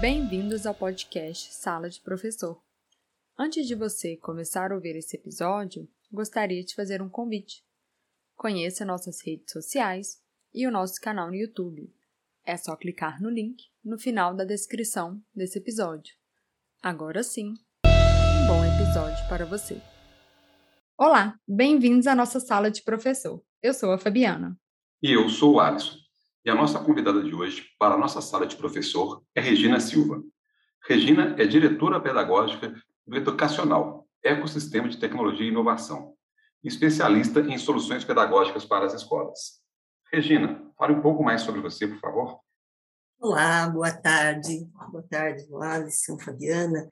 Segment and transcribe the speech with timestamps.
[0.00, 2.58] Bem-vindos ao podcast Sala de Professor.
[3.38, 7.62] Antes de você começar a ouvir esse episódio, gostaria de fazer um convite.
[8.34, 10.16] Conheça nossas redes sociais
[10.54, 11.94] e o nosso canal no YouTube.
[12.46, 16.14] É só clicar no link no final da descrição desse episódio.
[16.82, 17.52] Agora sim,
[17.84, 19.82] um bom episódio para você.
[20.96, 23.44] Olá, bem-vindos à nossa sala de professor.
[23.62, 24.58] Eu sou a Fabiana.
[25.02, 25.98] E eu sou o Alisson.
[26.42, 30.22] E a nossa convidada de hoje para a nossa sala de professor é Regina Silva.
[30.88, 32.74] Regina é diretora pedagógica
[33.06, 36.14] do Educacional, Ecossistema de Tecnologia e Inovação,
[36.64, 39.60] especialista em soluções pedagógicas para as escolas.
[40.10, 42.40] Regina, fale um pouco mais sobre você, por favor.
[43.20, 44.66] Olá, boa tarde.
[44.90, 46.88] Boa tarde, Alisson, Fabiana.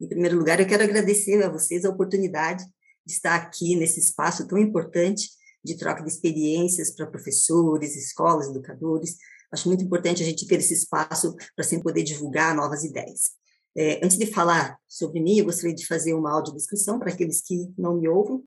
[0.00, 2.64] Em primeiro lugar, eu quero agradecer a vocês a oportunidade
[3.04, 5.30] de estar aqui nesse espaço tão importante
[5.64, 9.16] de troca de experiências para professores, escolas, educadores.
[9.50, 13.32] Acho muito importante a gente ter esse espaço para sempre poder divulgar novas ideias.
[13.76, 17.72] É, antes de falar sobre mim, eu gostaria de fazer uma audiodescrição para aqueles que
[17.76, 18.42] não me ouvem.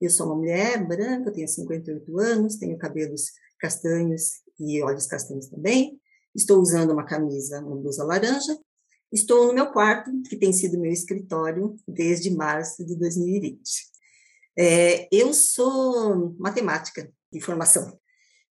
[0.00, 5.98] Eu sou uma mulher branca, tenho 58 anos, tenho cabelos castanhos e olhos castanhos também.
[6.34, 8.58] Estou usando uma camisa, uma blusa laranja.
[9.10, 13.60] Estou no meu quarto, que tem sido meu escritório desde março de 2020.
[14.58, 17.96] É, eu sou matemática de formação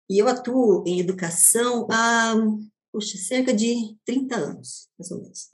[0.10, 2.34] e eu atuo em educação há
[3.02, 5.50] cerca de 30 anos, mais ou menos.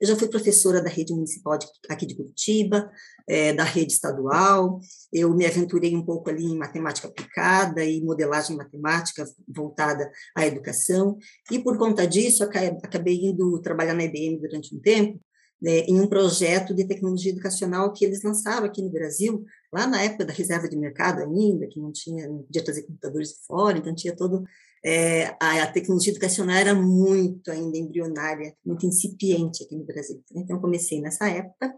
[0.00, 2.90] Eu já fui professora da rede municipal de, aqui de Curitiba,
[3.28, 4.80] é, da rede estadual.
[5.12, 11.18] Eu me aventurei um pouco ali em matemática aplicada e modelagem matemática voltada à educação.
[11.50, 15.20] E por conta disso, acabei indo trabalhar na IBM durante um tempo,
[15.60, 20.02] né, em um projeto de tecnologia educacional que eles lançaram aqui no Brasil, lá na
[20.02, 23.94] época da reserva de mercado ainda, que não tinha, não podia trazer computadores fora, então
[23.94, 24.44] tinha todo
[24.84, 30.22] é, a, tecnologia educacional era muito ainda embrionária, muito incipiente aqui no Brasil.
[30.34, 31.74] Então comecei nessa época,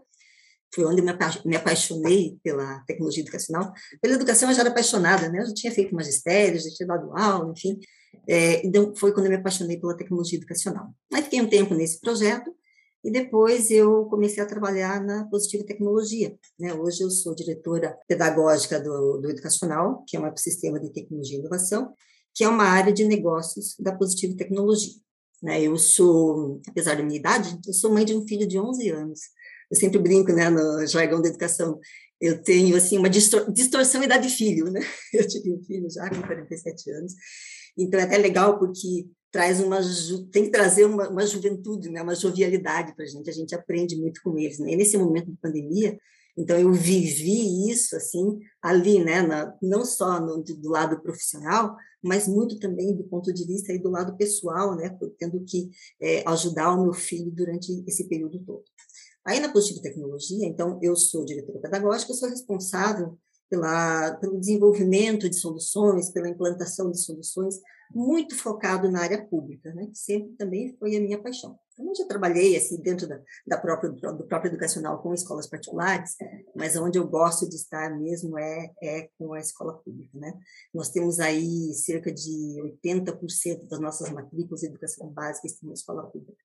[0.73, 1.11] foi onde me,
[1.45, 3.73] me apaixonei pela tecnologia educacional.
[4.01, 5.41] Pela educação eu já era apaixonada, né?
[5.41, 7.77] Eu já tinha feito magistério, já tinha dado aula, enfim.
[8.27, 10.93] É, então foi quando eu me apaixonei pela tecnologia educacional.
[11.13, 12.53] Aí fiquei um tempo nesse projeto
[13.03, 16.37] e depois eu comecei a trabalhar na Positiva Tecnologia.
[16.59, 16.73] Né?
[16.73, 21.39] Hoje eu sou diretora pedagógica do, do Educacional, que é um ecossistema de tecnologia e
[21.39, 21.93] inovação,
[22.33, 24.93] que é uma área de negócios da Positiva Tecnologia.
[25.41, 25.63] Né?
[25.63, 29.19] Eu sou, apesar da minha idade, eu sou mãe de um filho de 11 anos.
[29.71, 31.79] Eu sempre brinco né, no jargão da educação,
[32.19, 34.79] eu tenho assim uma distor distorção idade filho, né?
[35.11, 37.13] Eu tive um filho já com 47 anos,
[37.75, 39.79] então é até legal porque traz uma
[40.31, 43.29] tem que trazer uma, uma juventude, né, uma jovialidade para a gente.
[43.29, 44.59] A gente aprende muito com eles.
[44.59, 44.73] Né?
[44.73, 45.97] E nesse momento de pandemia,
[46.37, 52.27] então eu vivi isso assim ali, né, na, não só no, do lado profissional, mas
[52.27, 55.69] muito também do ponto de vista aí do lado pessoal, né, tendo que
[56.01, 58.63] é, ajudar o meu filho durante esse período todo.
[59.23, 63.17] Aí na Positivo Tecnologia, então eu sou diretora pedagógica, eu sou responsável
[63.51, 67.59] pela, pelo desenvolvimento de soluções, pela implantação de soluções,
[67.93, 69.87] muito focado na área pública, né?
[69.87, 71.59] que sempre também foi a minha paixão.
[71.77, 76.15] Eu já trabalhei assim dentro da, da própria, do próprio educacional com escolas particulares,
[76.55, 80.17] mas onde eu gosto de estar mesmo é, é com a escola pública.
[80.17, 80.33] Né?
[80.73, 86.03] Nós temos aí cerca de 80% das nossas matrículas de educação básica estão na escola
[86.03, 86.41] pública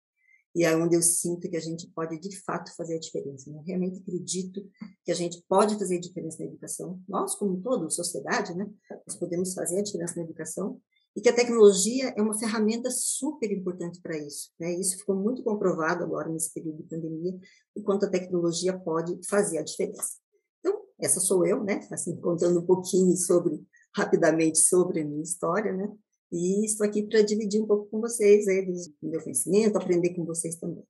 [0.57, 3.51] e é onde eu sinto que a gente pode de fato fazer a diferença.
[3.51, 4.67] Eu realmente acredito
[5.05, 6.99] que a gente pode fazer a diferença na educação.
[7.07, 8.67] Nós, como todo, sociedade, né,
[9.07, 10.81] nós podemos fazer a diferença na educação
[11.15, 14.51] e que a tecnologia é uma ferramenta super importante para isso.
[14.59, 14.73] Né?
[14.81, 17.39] Isso ficou muito comprovado agora nesse período de pandemia,
[17.75, 20.15] o quanto a tecnologia pode fazer a diferença.
[20.61, 21.87] Então, essa sou eu, né?
[21.93, 23.63] Assim, contando um pouquinho sobre
[23.95, 25.87] rapidamente sobre a minha história, né?
[26.33, 28.73] E estou aqui para dividir um pouco com vocês aí do
[29.03, 30.85] meu conhecimento, aprender com vocês também.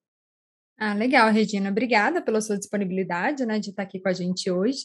[0.78, 1.70] Ah, legal, Regina.
[1.70, 4.84] Obrigada pela sua disponibilidade, né, de estar aqui com a gente hoje.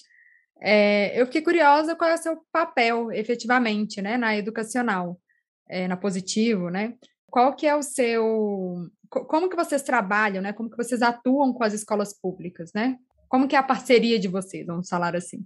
[0.61, 5.19] É, eu fiquei curiosa qual é o seu papel, efetivamente, né, na educacional,
[5.67, 6.95] é, na Positivo, né?
[7.27, 8.89] Qual que é o seu...
[9.09, 10.53] Como que vocês trabalham, né?
[10.53, 12.97] Como que vocês atuam com as escolas públicas, né?
[13.27, 15.45] Como que é a parceria de vocês, vamos falar assim?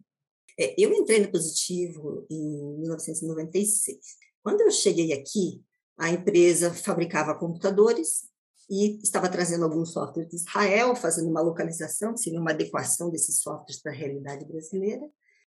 [0.59, 3.97] É, eu entrei no Positivo em 1996.
[4.45, 5.59] Quando eu cheguei aqui,
[5.97, 8.25] a empresa fabricava computadores
[8.69, 13.41] e estava trazendo alguns softwares de Israel, fazendo uma localização, que seria uma adequação desses
[13.41, 15.01] softwares para a realidade brasileira.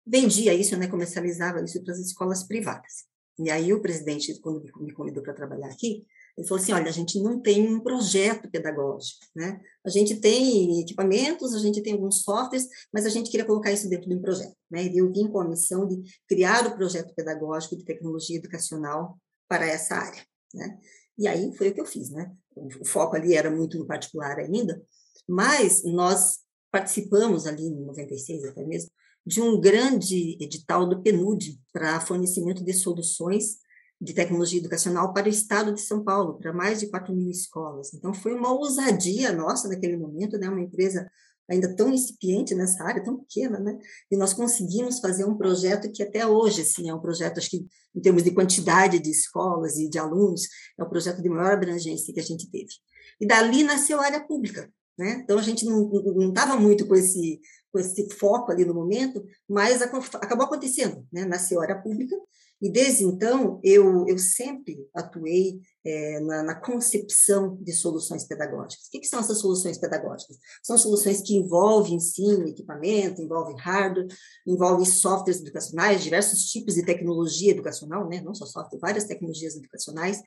[0.06, 3.06] Vendia isso, né, comercializava isso para as escolas privadas.
[3.40, 6.06] E aí o presidente, quando me convidou para trabalhar aqui,
[6.38, 9.62] ele falou assim, olha, a gente não tem um projeto pedagógico, né?
[9.86, 13.90] A gente tem equipamentos, a gente tem alguns softwares, mas a gente queria colocar isso
[13.90, 14.86] dentro de um projeto, né?
[14.86, 19.18] E eu vim com a missão de criar o projeto pedagógico de tecnologia educacional
[19.48, 20.24] para essa área,
[20.54, 20.78] né?
[21.18, 22.32] E aí foi o que eu fiz, né?
[22.56, 24.82] O foco ali era muito no particular ainda,
[25.28, 26.40] mas nós
[26.72, 28.92] participamos ali em 96 até mesmo
[29.26, 33.58] de um grande edital do PNUD para fornecimento de soluções
[34.02, 37.94] de tecnologia educacional para o estado de São Paulo, para mais de 4 mil escolas.
[37.94, 40.50] Então, foi uma ousadia nossa naquele momento, né?
[40.50, 41.08] uma empresa
[41.48, 43.78] ainda tão incipiente nessa área, tão pequena, né?
[44.10, 47.68] E nós conseguimos fazer um projeto que até hoje, assim, é um projeto, acho que
[47.94, 50.48] em termos de quantidade de escolas e de alunos,
[50.80, 52.72] é o projeto de maior abrangência que a gente teve.
[53.20, 55.22] E dali nasceu a área pública, né?
[55.24, 57.40] Então a gente não estava muito com esse
[57.72, 61.26] com esse foco ali no momento, mas acabou acontecendo, né?
[61.26, 62.16] Nasceu a área pública
[62.62, 68.86] e desde então, eu, eu sempre atuei é, na, na, concepção de soluções pedagógicas.
[68.86, 70.38] O que, que, são essas soluções pedagógicas?
[70.62, 74.08] São soluções que envolvem ensino, equipamento, envolvem hardware,
[74.46, 78.22] envolvem softwares educacionais, diversos tipos de tecnologia educacional, né?
[78.22, 80.22] não só software, várias tecnologias educacionais,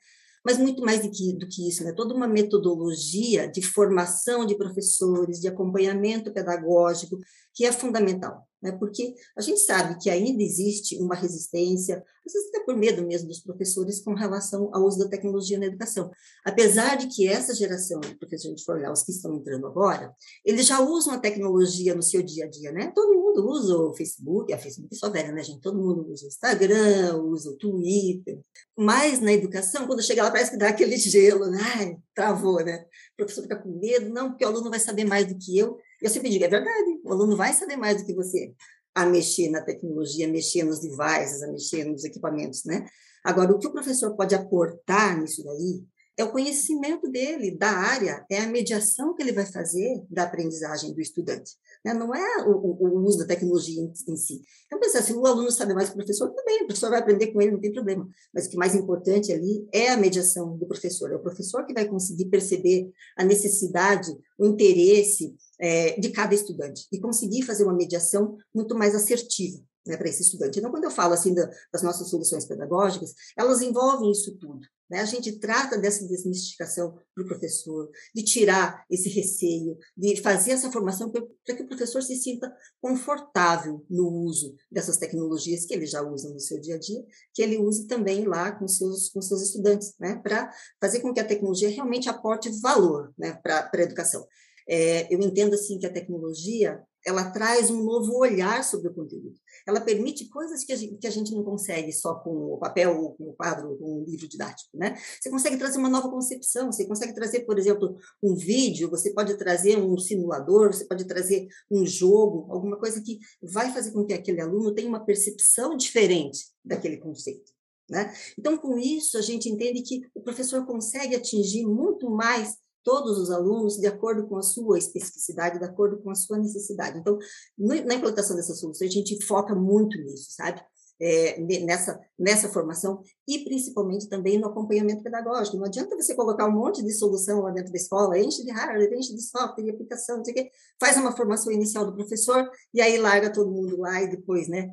[0.45, 1.93] mas muito mais do que, do que isso, né?
[1.93, 7.17] toda uma metodologia de formação de professores, de acompanhamento pedagógico,
[7.53, 8.71] que é fundamental, né?
[8.73, 13.27] porque a gente sabe que ainda existe uma resistência, às vezes até por medo mesmo
[13.27, 16.09] dos professores com relação ao uso da tecnologia na educação.
[16.43, 20.13] Apesar de que essa geração de professores, de olhar os que estão entrando agora,
[20.43, 22.91] eles já usam a tecnologia no seu dia a dia, né?
[22.95, 25.61] Todo mundo usa o Facebook, a Facebook é só velha, né, gente?
[25.61, 28.39] Todo mundo usa o Instagram, usa o Twitter.
[28.75, 31.59] Mas na educação, quando chega lá, parece que dá aquele gelo, né?
[31.77, 32.85] Ai, travou, né?
[33.13, 35.77] O professor fica com medo, não, porque o aluno vai saber mais do que eu.
[36.01, 38.53] Eu sempre digo, é verdade, o aluno vai saber mais do que você
[38.93, 42.85] a mexer na tecnologia, a mexer nos devices, a mexer nos equipamentos, né?
[43.23, 45.83] Agora, o que o professor pode aportar nisso daí
[46.17, 50.93] é o conhecimento dele da área, é a mediação que ele vai fazer da aprendizagem
[50.93, 51.51] do estudante.
[51.83, 51.93] Né?
[51.93, 54.41] Não é o, o, uso da tecnologia em, em si.
[54.65, 57.27] Então, pensar, se o aluno sabe mais que o professor, também, o professor vai aprender
[57.27, 58.07] com ele, não tem problema.
[58.33, 61.11] Mas o que mais importante ali é a mediação do professor.
[61.11, 64.09] É o professor que vai conseguir perceber a necessidade,
[64.39, 69.97] o interesse é, de cada estudante e conseguir fazer uma mediação muito mais assertiva né,
[69.97, 70.57] para esse estudante.
[70.57, 74.61] Então, quando eu falo assim da, das nossas soluções pedagógicas, elas envolvem isso tudo.
[74.89, 74.99] Né?
[74.99, 80.71] A gente trata dessa desmistificação para o professor, de tirar esse receio, de fazer essa
[80.71, 86.01] formação para que o professor se sinta confortável no uso dessas tecnologias que ele já
[86.01, 87.03] usa no seu dia a dia,
[87.33, 90.19] que ele use também lá com seus com seus estudantes, né?
[90.21, 93.33] para fazer com que a tecnologia realmente aporte valor né?
[93.41, 94.25] para a educação.
[94.67, 99.35] É, eu entendo assim que a tecnologia ela traz um novo olhar sobre o conteúdo.
[99.67, 103.15] Ela permite coisas que a gente, que a gente não consegue só com o papel,
[103.15, 104.95] com o quadro, com o livro didático, né?
[105.21, 109.37] Você consegue trazer uma nova concepção, você consegue trazer, por exemplo, um vídeo, você pode
[109.37, 114.13] trazer um simulador, você pode trazer um jogo, alguma coisa que vai fazer com que
[114.13, 117.53] aquele aluno tenha uma percepção diferente daquele conceito.
[117.87, 118.11] Né?
[118.37, 122.55] Então, com isso, a gente entende que o professor consegue atingir muito mais
[122.85, 126.99] todos os alunos de acordo com a sua especificidade, de acordo com a sua necessidade.
[126.99, 127.17] Então,
[127.57, 130.63] na implantação dessas soluções, a gente foca muito nisso, sabe?
[130.97, 135.57] É, nessa, nessa formação e principalmente também no acompanhamento pedagógico.
[135.57, 138.93] Não adianta você colocar um monte de solução lá dentro da escola, enche de hardware,
[138.93, 142.49] enche de software, de aplicação, não sei o quê, faz uma formação inicial do professor
[142.73, 144.69] e aí larga todo mundo lá e depois, né?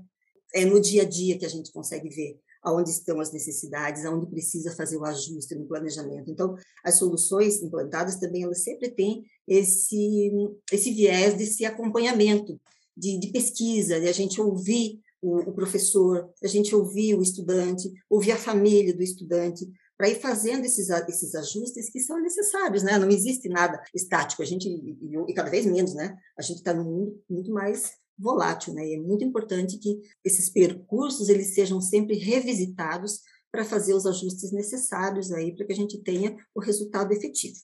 [0.54, 4.26] É no dia a dia que a gente consegue ver aonde estão as necessidades, aonde
[4.26, 6.30] precisa fazer o ajuste no planejamento.
[6.30, 6.54] Então,
[6.84, 10.30] as soluções implantadas também elas sempre têm esse
[10.70, 12.60] esse viés desse acompanhamento,
[12.96, 17.90] de, de pesquisa, de a gente ouvir o, o professor, a gente ouvir o estudante,
[18.08, 19.66] ouvir a família do estudante,
[19.96, 22.98] para ir fazendo esses, esses ajustes que são necessários, né?
[22.98, 26.16] Não existe nada estático, a gente, e, cada vez menos, né?
[26.36, 27.92] A gente está num mundo muito mais
[28.22, 28.86] volátil, né?
[28.86, 34.50] E é muito importante que esses percursos eles sejam sempre revisitados para fazer os ajustes
[34.52, 37.58] necessários aí para que a gente tenha o resultado efetivo.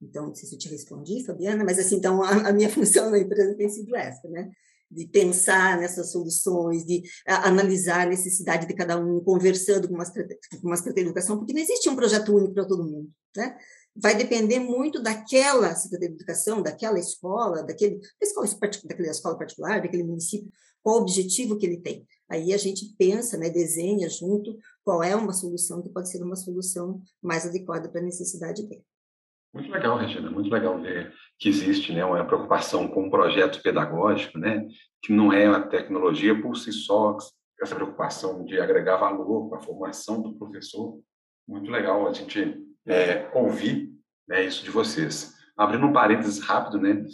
[0.00, 3.10] Então, não sei se eu te respondi, Fabiana, mas assim, então a, a minha função
[3.10, 4.48] na empresa tem sido essa, né?
[4.90, 10.66] De pensar nessas soluções, de analisar a necessidade de cada um, conversando com uma, com
[10.66, 13.56] uma Secretaria de Educação, porque não existe um projeto único para todo mundo, né?
[14.00, 18.46] Vai depender muito daquela Secretaria de Educação, daquela escola, daquele, da escola,
[18.84, 20.50] daquela escola particular, daquele município,
[20.82, 22.06] qual o objetivo que ele tem.
[22.30, 26.36] Aí a gente pensa, né, desenha junto qual é uma solução que pode ser uma
[26.36, 28.84] solução mais adequada para a necessidade dele.
[29.52, 34.38] Muito legal, Regina, muito legal ver que existe né, uma preocupação com um projeto pedagógico,
[34.38, 34.66] né,
[35.02, 37.16] que não é a tecnologia por si só,
[37.60, 41.00] essa preocupação de agregar valor para a formação do professor.
[41.46, 43.87] Muito legal a gente é, ouvir
[44.28, 45.34] né, isso de vocês.
[45.56, 47.04] Abrindo um parênteses rápido, né?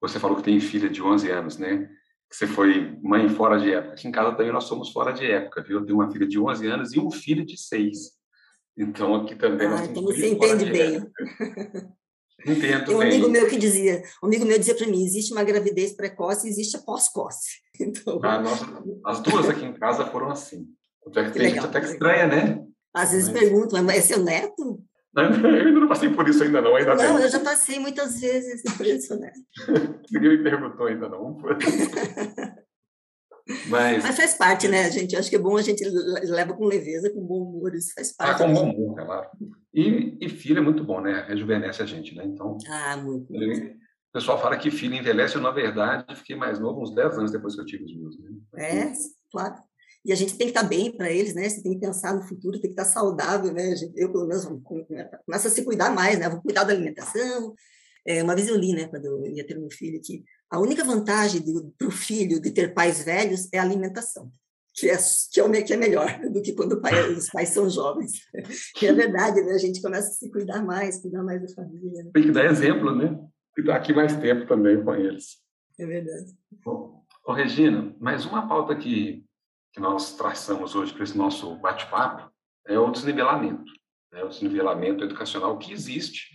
[0.00, 1.88] Você falou que tem filha de 11 anos, né?
[2.30, 3.94] Que você foi mãe fora de época.
[3.94, 5.78] Aqui em casa também nós somos fora de época, viu?
[5.78, 8.18] Eu tenho uma filha de 11 anos e um filho de 6.
[8.76, 11.02] Então, aqui também ah, nós então você entende bem.
[12.46, 13.08] Entendo Tem um bem.
[13.08, 16.50] amigo meu que dizia, um amigo meu dizia para mim, existe uma gravidez precoce e
[16.50, 17.58] existe a pós-coce.
[17.80, 18.66] Então, ah, nossa,
[19.06, 20.66] as duas aqui em casa foram assim.
[21.06, 22.66] Até que, Que tem legal, gente até que estranha, né?
[22.92, 24.82] às vezes Mas- perguntam, mas é seu neto?
[25.16, 27.24] Eu ainda não passei por isso ainda não, ainda Não, bem.
[27.24, 29.32] eu já passei muitas vezes por isso, né?
[30.12, 31.36] Ninguém me perguntou ainda não.
[33.70, 35.16] Mas Mas faz parte, né, gente?
[35.16, 38.14] Acho que é bom a gente le- leva com leveza, com bom humor, isso faz
[38.18, 38.42] ah, parte.
[38.42, 39.28] com bom humor, claro.
[39.72, 41.24] E, e filho é muito bom, né?
[41.26, 42.24] Rejuvenesce a gente, né?
[42.26, 43.34] Então, Ah, muito.
[43.34, 43.70] ele-
[44.10, 47.30] o pessoal fala que filho envelhece, eu, na verdade, fiquei mais novo uns 10 anos
[47.32, 48.18] depois que eu tive os meus.
[48.18, 48.30] Né?
[48.56, 48.92] É,
[49.30, 49.54] claro.
[50.08, 51.46] E a gente tem que estar bem para eles, né?
[51.48, 53.74] Você tem que pensar no futuro, tem que estar saudável, né?
[53.94, 56.28] Eu, pelo menos, com- começo a se cuidar mais, né?
[56.30, 57.54] Vou cuidar da alimentação.
[58.06, 60.82] É, uma vez eu li, né, quando eu ia ter meu filho, que a única
[60.82, 61.42] vantagem
[61.76, 64.32] para o filho de ter pais velhos é a alimentação,
[64.72, 64.96] que é,
[65.30, 68.12] que é, que é melhor do que quando pai- os pais são jovens.
[68.76, 69.52] Que é verdade, né?
[69.52, 72.02] A gente começa a se cuidar mais, cuidar mais da família.
[72.02, 72.10] né?
[72.14, 73.18] Tem que dar exemplo, né?
[73.58, 75.36] E dar aqui mais tempo também com eles.
[75.78, 76.32] É verdade.
[76.64, 79.22] Bom, ô, Regina, mais uma pauta que,
[79.78, 82.28] que nós traçamos hoje para esse nosso bate-papo
[82.66, 83.72] é o desnivelamento.
[84.12, 84.24] Né?
[84.24, 86.34] O desnivelamento educacional que existe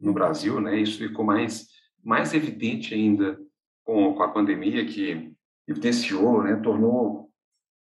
[0.00, 0.78] no Brasil, né?
[0.78, 1.66] Isso ficou mais,
[2.04, 3.36] mais evidente ainda
[3.82, 5.34] com, com a pandemia, que
[5.66, 6.54] evidenciou, né?
[6.54, 7.32] tornou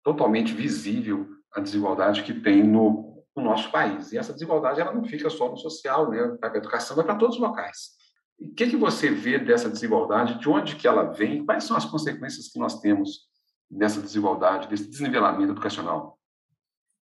[0.04, 4.12] totalmente visível a desigualdade que tem no, no nosso país.
[4.12, 6.38] E essa desigualdade ela não fica só no social, né?
[6.40, 7.96] A educação vai para todos os locais.
[8.38, 10.38] O que, que você vê dessa desigualdade?
[10.38, 11.44] De onde que ela vem?
[11.44, 13.28] Quais são as consequências que nós temos
[13.70, 16.18] dessa desigualdade, desse desnivelamento educacional?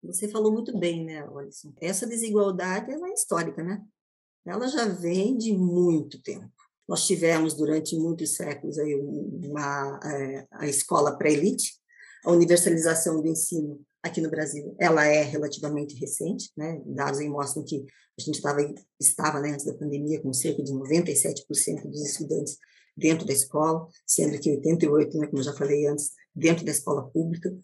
[0.04, 1.74] Você falou muito bem, né, Alisson?
[1.80, 3.82] Essa desigualdade ela é histórica, né?
[4.46, 6.52] Ela já vem de muito tempo.
[6.88, 11.74] Nós tivemos durante muitos séculos aí uma é, a escola pré-elite,
[12.26, 16.82] a universalização do ensino aqui no Brasil, ela é relativamente recente, né?
[16.86, 17.86] Dados aí mostram que
[18.20, 18.62] a gente estava
[19.00, 22.58] estava né, antes da pandemia com cerca de 97% dos estudantes
[22.98, 27.10] dentro da escola, sendo que 88, né, como eu já falei antes, dentro da escola
[27.10, 27.56] pública.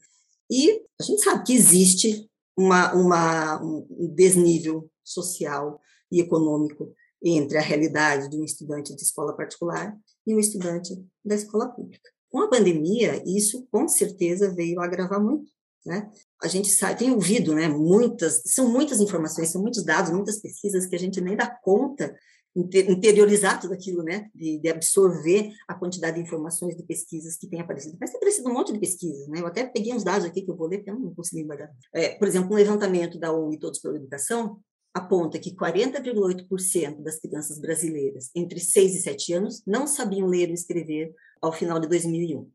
[0.49, 5.79] E a gente sabe que existe uma, uma, um desnível social
[6.11, 6.93] e econômico
[7.23, 9.95] entre a realidade de um estudante de escola particular
[10.25, 10.93] e um estudante
[11.23, 12.09] da escola pública.
[12.29, 15.51] Com a pandemia, isso com certeza veio agravar muito,
[15.85, 16.11] né?
[16.43, 20.85] A gente sabe, tem ouvido, né, muitas, são muitas informações, são muitos dados, muitas pesquisas
[20.85, 22.15] que a gente nem dá conta
[22.57, 27.61] interiorizar tudo aquilo, né, de, de, absorver a quantidade de informações de pesquisas que tem
[27.61, 27.97] aparecido.
[27.99, 29.41] Mas tem aparecido um monte de pesquisas, né?
[29.41, 31.69] Eu até peguei uns dados aqui que eu vou ler, porque eu não consegui guardar.
[31.93, 34.59] É, por exemplo, um levantamento da ONU Todos pela Educação
[34.93, 40.53] aponta que 40,8% das crianças brasileiras entre 6 e 7 anos não sabiam ler e
[40.53, 42.49] escrever ao final de 2001.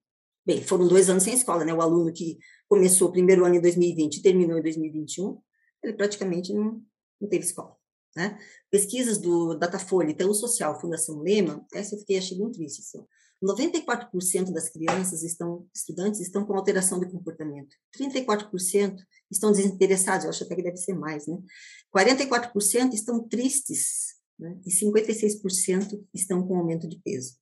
[0.44, 1.73] Bem, foram dois anos sem escola, né?
[1.73, 5.38] O aluno que começou o primeiro ano em 2020 e terminou em 2021,
[5.85, 6.82] ele praticamente não,
[7.21, 7.76] não teve escola.
[8.14, 8.38] Né?
[8.71, 12.81] Pesquisas do Datafolha, Itaú Social, Fundação Lema, essa eu fiquei achei muito triste.
[12.81, 13.04] Assim.
[13.42, 17.75] 94% das crianças estão, estudantes estão com alteração de comportamento.
[17.99, 18.97] 34%
[19.31, 21.38] estão desinteressados, eu acho até que deve ser mais, né?
[21.95, 24.59] 44% estão tristes, né?
[24.64, 27.37] E 56% estão com aumento de peso.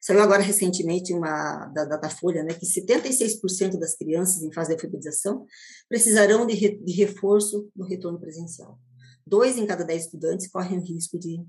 [0.00, 5.46] Saiu agora recentemente uma da Datafolha, né, que 76% das crianças em fase de alfabetização
[5.88, 8.78] precisarão de, re, de reforço no retorno presencial
[9.26, 11.44] dois em cada dez estudantes correm o risco de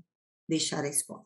[0.48, 1.24] deixar a escola.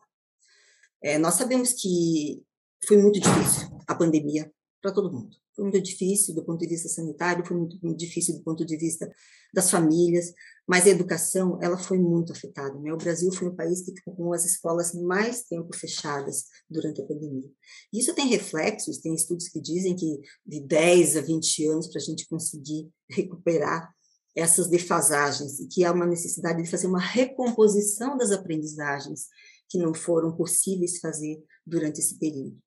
[1.03, 2.43] É, nós sabemos que
[2.85, 5.35] foi muito difícil a pandemia para todo mundo.
[5.55, 8.77] Foi muito difícil do ponto de vista sanitário, foi muito, muito, difícil do ponto de
[8.77, 9.11] vista
[9.53, 10.33] das famílias,
[10.65, 12.79] mas a educação ela foi muito afetada.
[12.79, 12.91] Né?
[12.93, 17.05] O Brasil foi o país que ficou com as escolas mais tempo fechadas durante a
[17.05, 17.49] pandemia.
[17.93, 22.03] Isso tem reflexos, tem estudos que dizem que de 10 a 20 anos para a
[22.03, 23.93] gente conseguir recuperar
[24.35, 29.27] essas defasagens e que há uma necessidade de fazer uma recomposição das aprendizagens
[29.69, 32.57] que não foram possíveis fazer durante esse período.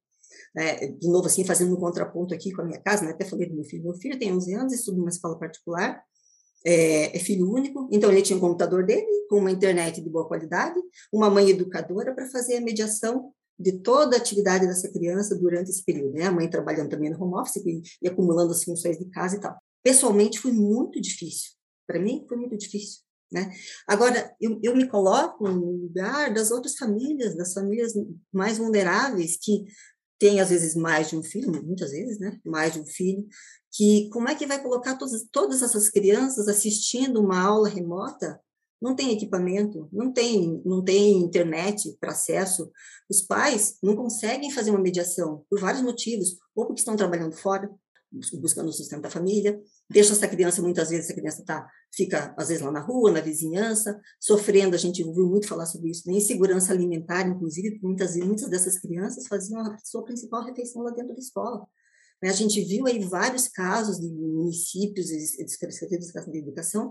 [0.57, 3.11] É, de novo, assim, fazendo um contraponto aqui com a minha casa, né?
[3.11, 6.03] até falei do meu filho, meu filho tem 11 anos, estuda numa escola particular,
[6.65, 10.27] é, é, filho único, então ele tinha um computador dele, com uma internet de boa
[10.27, 10.81] qualidade,
[11.13, 15.85] uma mãe educadora para fazer a mediação de toda a atividade dessa criança durante esse
[15.85, 16.25] período, né?
[16.25, 19.41] A mãe trabalhando também no home office e, e acumulando as funções de casa e
[19.41, 21.53] tal pessoalmente foi muito difícil.
[21.87, 23.53] Para mim foi muito difícil, né?
[23.87, 27.93] Agora eu, eu me coloco no lugar das outras famílias, das famílias
[28.33, 29.65] mais vulneráveis que
[30.19, 32.41] têm às vezes mais de um filho, muitas vezes, né?
[32.45, 33.27] Mais de um filho,
[33.71, 38.41] que como é que vai colocar todas, todas essas crianças assistindo uma aula remota?
[38.81, 42.71] Não tem equipamento, não tem, não tem internet para acesso.
[43.09, 47.71] Os pais não conseguem fazer uma mediação por vários motivos, ou porque estão trabalhando fora,
[48.41, 52.49] buscando o sustento da família, deixa essa criança, muitas vezes essa criança tá, fica, às
[52.49, 56.15] vezes, lá na rua, na vizinhança, sofrendo, a gente ouviu muito falar sobre isso, né?
[56.15, 61.21] insegurança alimentar, inclusive, muitas, muitas dessas crianças faziam a sua principal refeição lá dentro da
[61.21, 61.67] escola.
[62.23, 62.31] Né?
[62.31, 66.91] A gente viu aí vários casos de municípios e de educação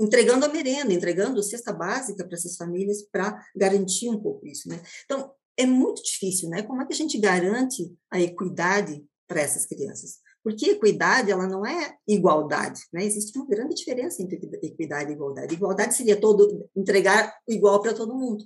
[0.00, 4.82] entregando a merenda, entregando cesta básica para essas famílias para garantir um pouco isso, né?
[5.04, 6.62] Então, é muito difícil, né?
[6.62, 10.18] Como é que a gente garante a equidade para essas crianças?
[10.42, 13.04] Porque equidade, ela não é igualdade, né?
[13.04, 15.54] Existe uma grande diferença entre equidade e igualdade.
[15.54, 18.44] Igualdade seria todo entregar igual para todo mundo.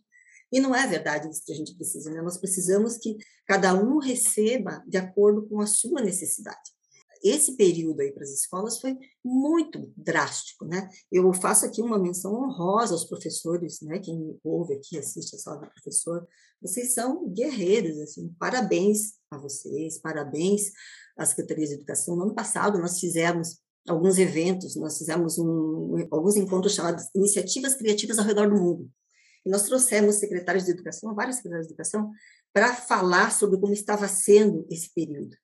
[0.52, 2.20] E não é verdade isso que a gente precisa, né?
[2.20, 6.73] Nós precisamos que cada um receba de acordo com a sua necessidade
[7.24, 10.88] esse período aí para as escolas foi muito drástico, né?
[11.10, 13.98] Eu faço aqui uma menção honrosa aos professores, né?
[13.98, 16.28] Quem ouve aqui, assiste a sala do professor,
[16.60, 20.70] vocês são guerreiros, assim, parabéns a vocês, parabéns
[21.16, 22.14] à Secretaria de Educação.
[22.14, 28.18] No ano passado nós fizemos alguns eventos, nós fizemos um, alguns encontros chamados Iniciativas Criativas
[28.18, 28.90] ao Redor do Mundo.
[29.46, 32.10] E nós trouxemos secretários de educação, vários secretários de educação,
[32.52, 35.36] para falar sobre como estava sendo esse período.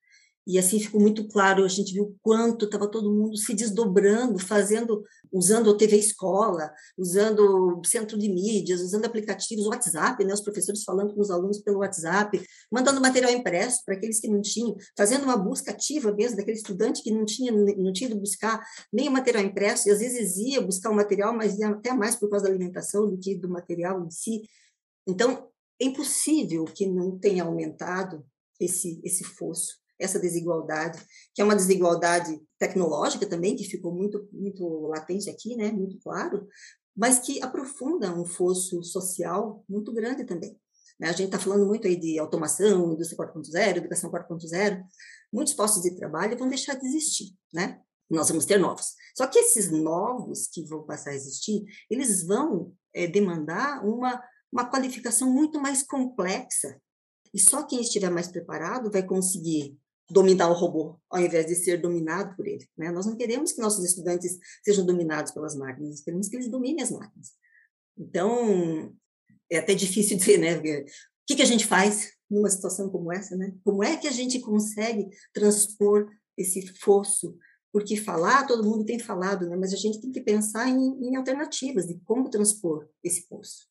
[0.50, 5.04] E assim ficou muito claro, a gente viu quanto estava todo mundo se desdobrando, fazendo,
[5.32, 10.82] usando o TV Escola, usando o centro de mídias, usando aplicativos, WhatsApp, né, os professores
[10.82, 15.22] falando com os alunos pelo WhatsApp, mandando material impresso para aqueles que não tinham, fazendo
[15.22, 18.60] uma busca ativa mesmo daquele estudante que não tinha, não tinha ido buscar
[18.92, 22.16] nem o material impresso, e às vezes ia buscar o material, mas ia até mais
[22.16, 24.42] por causa da alimentação do que do material em si.
[25.06, 25.48] Então,
[25.80, 28.26] é impossível que não tenha aumentado
[28.58, 30.98] esse, esse fosso essa desigualdade,
[31.34, 36.48] que é uma desigualdade tecnológica também, que ficou muito, muito latente aqui, né, muito claro,
[36.96, 40.58] mas que aprofunda um fosso social muito grande também.
[40.98, 41.08] Né?
[41.08, 44.82] A gente está falando muito aí de automação, indústria 4.0, educação 4.0,
[45.32, 47.80] muitos postos de trabalho vão deixar de existir, né?
[48.10, 48.96] Nós vamos ter novos.
[49.16, 54.20] Só que esses novos que vão passar a existir, eles vão é, demandar uma,
[54.52, 56.76] uma qualificação muito mais complexa.
[57.32, 59.78] E só quem estiver mais preparado vai conseguir
[60.10, 62.68] dominar o robô, ao invés de ser dominado por ele.
[62.76, 62.90] Né?
[62.90, 66.82] Nós não queremos que nossos estudantes sejam dominados pelas máquinas, nós queremos que eles dominem
[66.82, 67.32] as máquinas.
[67.96, 68.94] Então,
[69.50, 70.58] é até difícil dizer, né?
[70.58, 70.84] O
[71.26, 73.54] que, que a gente faz numa situação como essa, né?
[73.64, 77.36] Como é que a gente consegue transpor esse fosso?
[77.72, 79.56] Porque falar, todo mundo tem falado, né?
[79.56, 83.68] Mas a gente tem que pensar em, em alternativas de como transpor esse fosso.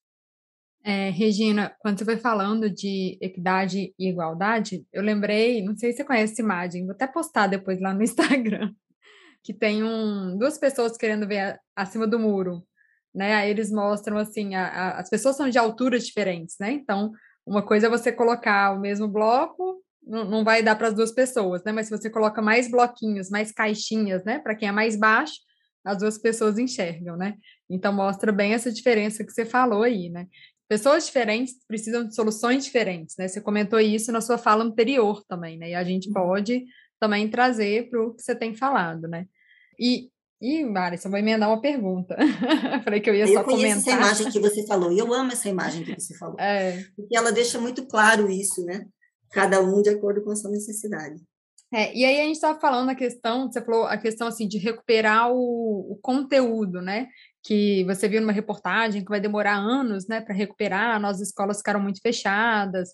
[0.90, 5.98] É, Regina, quando você foi falando de equidade e igualdade, eu lembrei, não sei se
[5.98, 8.74] você conhece essa imagem, vou até postar depois lá no Instagram,
[9.44, 12.64] que tem um, duas pessoas querendo ver acima do muro,
[13.14, 13.36] né?
[13.36, 16.72] Aí eles mostram assim, a, a, as pessoas são de alturas diferentes, né?
[16.72, 17.12] Então,
[17.46, 21.12] uma coisa é você colocar o mesmo bloco, não, não vai dar para as duas
[21.12, 21.72] pessoas, né?
[21.72, 24.40] Mas se você coloca mais bloquinhos, mais caixinhas, né?
[24.40, 25.36] Para quem é mais baixo,
[25.86, 27.36] as duas pessoas enxergam, né?
[27.70, 30.26] Então mostra bem essa diferença que você falou aí, né?
[30.70, 33.28] Pessoas diferentes precisam de soluções diferentes, né?
[33.28, 35.72] Você comentou isso na sua fala anterior também, né?
[35.72, 36.14] E a gente uhum.
[36.14, 36.64] pode
[37.00, 39.26] também trazer para o que você tem falado, né?
[39.80, 42.16] E, e Mari, eu vou emendar uma pergunta.
[42.86, 43.52] Falei que eu ia eu só comentar.
[43.52, 46.40] Eu conheço essa imagem que você falou, e eu amo essa imagem que você falou.
[46.40, 46.86] É.
[46.96, 48.86] Porque ela deixa muito claro isso, né?
[49.32, 51.20] Cada um de acordo com a sua necessidade.
[51.72, 54.58] É, e aí a gente estava falando a questão, você falou a questão assim de
[54.58, 57.08] recuperar o, o conteúdo, né?
[57.44, 61.80] Que você viu numa reportagem que vai demorar anos né, para recuperar, nossas escolas ficaram
[61.80, 62.90] muito fechadas.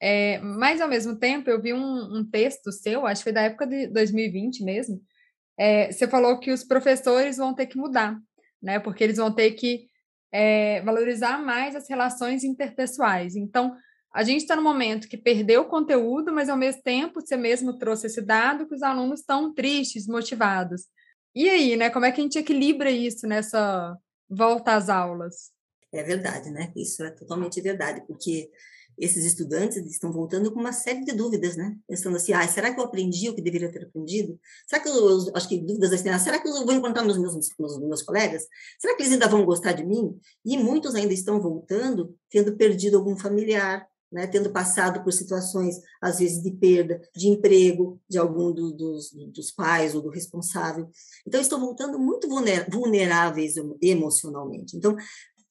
[0.00, 3.42] É, mas, ao mesmo tempo, eu vi um, um, texto seu, acho que foi da
[3.42, 5.00] época de 2020 mesmo,
[5.58, 8.16] é, você falou que os professores vão ter que mudar,
[8.62, 9.88] né, porque eles vão ter que
[10.32, 13.34] é, valorizar mais as relações interpessoais.
[13.34, 13.76] Então,
[14.14, 17.76] a gente está no momento que perdeu o conteúdo, mas, ao mesmo tempo, você mesmo
[17.76, 20.82] trouxe esse dado que os alunos estão tristes, motivados.
[21.38, 21.88] E aí, né?
[21.88, 23.96] Como é que a gente equilibra isso nessa
[24.28, 25.52] volta às aulas?
[25.92, 26.72] É verdade, né?
[26.74, 28.50] Isso é totalmente verdade, porque
[28.98, 31.76] esses estudantes estão voltando com uma série de dúvidas, né?
[31.86, 34.36] Pensando assim, ah, será que eu aprendi o que deveria ter aprendido?
[34.66, 37.34] Será que eu, acho que dúvidas assim, ah, será que eu vou encontrar nos meus,
[37.56, 38.48] nos meus colegas?
[38.76, 40.18] Será que eles ainda vão gostar de mim?
[40.44, 46.18] E muitos ainda estão voltando tendo perdido algum familiar, né, tendo passado por situações, às
[46.18, 50.88] vezes, de perda de emprego de algum do, dos, dos pais ou do responsável.
[51.26, 52.28] Então, estão voltando muito
[52.70, 54.76] vulneráveis emocionalmente.
[54.76, 54.96] Então,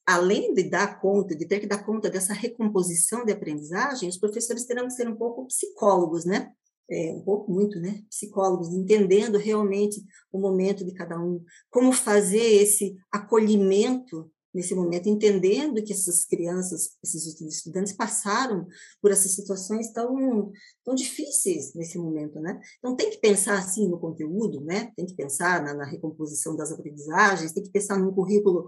[0.08, 4.64] além de dar conta, de ter que dar conta dessa recomposição de aprendizagem, os professores
[4.64, 6.50] terão que ser um pouco psicólogos, né?
[6.90, 8.02] É, um pouco, muito, né?
[8.08, 15.80] Psicólogos, entendendo realmente o momento de cada um, como fazer esse acolhimento nesse momento, entendendo
[15.84, 18.66] que essas crianças, esses estudantes passaram
[19.00, 20.50] por essas situações tão,
[20.84, 22.58] tão difíceis nesse momento, né?
[22.80, 24.90] Então, tem que pensar, assim, no conteúdo, né?
[24.96, 28.66] Tem que pensar na, na recomposição das aprendizagens, tem que pensar num currículo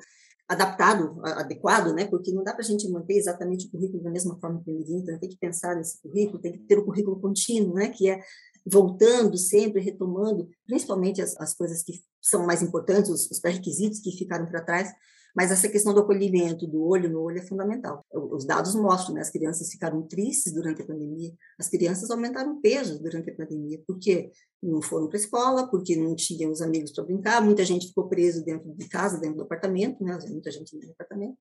[0.48, 2.06] adaptado, adequado, né?
[2.06, 4.84] Porque não dá para a gente manter exatamente o currículo da mesma forma que ele
[4.84, 7.88] vinha, então tem que pensar nesse currículo, tem que ter o currículo contínuo, né?
[7.88, 8.20] Que é
[8.64, 14.12] voltando sempre, retomando, principalmente as, as coisas que são mais importantes, os, os pré-requisitos que
[14.12, 14.92] ficaram para trás,
[15.34, 18.04] mas essa questão do acolhimento, do olho no olho, é fundamental.
[18.12, 19.20] Os dados mostram, né?
[19.20, 24.30] As crianças ficaram tristes durante a pandemia, as crianças aumentaram peso durante a pandemia, porque
[24.62, 28.08] não foram para a escola, porque não tinham os amigos para brincar, muita gente ficou
[28.08, 30.18] preso dentro de casa, dentro do apartamento, né?
[30.28, 31.36] Muita gente no apartamento.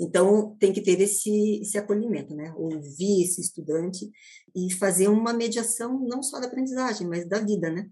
[0.00, 2.54] Então, tem que ter esse, esse acolhimento, né?
[2.56, 4.08] Ouvir esse estudante
[4.54, 7.88] e fazer uma mediação não só da aprendizagem, mas da vida, né?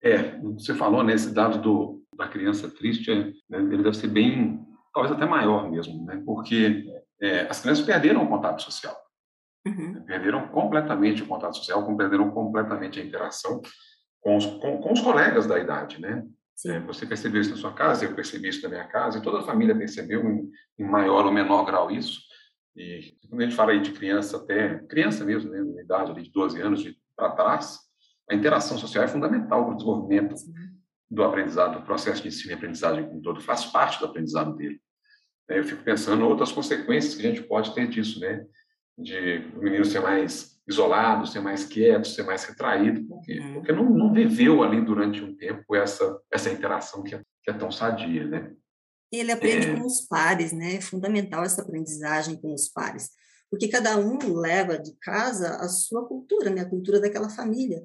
[0.00, 3.14] É, você falou nesse dado do, da criança triste,
[3.48, 4.60] né, ele deve ser bem,
[4.92, 6.20] talvez até maior mesmo, né?
[6.26, 6.84] Porque
[7.22, 8.96] é, as crianças perderam o contato social.
[9.64, 10.02] Uhum.
[10.04, 13.62] Perderam completamente o contato social, perderam completamente a interação
[14.20, 16.24] com os, com, com os colegas da idade, né?
[16.66, 19.38] É, você percebeu isso na sua casa, eu percebi isso na minha casa, e toda
[19.38, 22.20] a família percebeu em, em maior ou menor grau isso.
[22.76, 26.32] E quando a gente fala aí de criança até, criança mesmo, né, na idade de
[26.32, 26.84] 12 anos
[27.16, 27.78] para trás,
[28.28, 30.34] a interação social é fundamental para o desenvolvimento
[31.10, 34.80] do aprendizado, do processo de ensino e aprendizagem como todo, faz parte do aprendizado dele.
[35.48, 38.44] É, eu fico pensando outras consequências que a gente pode ter disso, né?
[38.96, 43.54] De o menino ser mais isolado, ser mais quieto, ser mais retraído, porque, uhum.
[43.54, 47.54] porque não, não, viveu ali durante um tempo essa, essa interação que é, que é
[47.54, 48.52] tão sadia, né?
[49.10, 49.74] Ele aprende é...
[49.74, 50.74] com os pares, né?
[50.74, 53.10] É fundamental essa aprendizagem com os pares,
[53.50, 56.60] porque cada um leva de casa a sua cultura, né?
[56.60, 57.82] A cultura daquela família.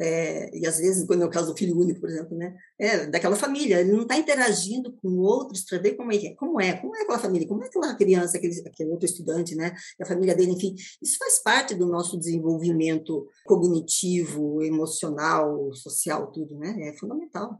[0.00, 3.06] É, e às vezes, quando é o caso do filho único, por exemplo, né, é
[3.06, 6.96] daquela família, ele não está interagindo com outros para ver como é, como é, como
[6.96, 10.52] é aquela família, como é aquela criança, aquele, aquele outro estudante, né, a família dele,
[10.52, 17.58] enfim, isso faz parte do nosso desenvolvimento cognitivo, emocional, social, tudo, né, é fundamental.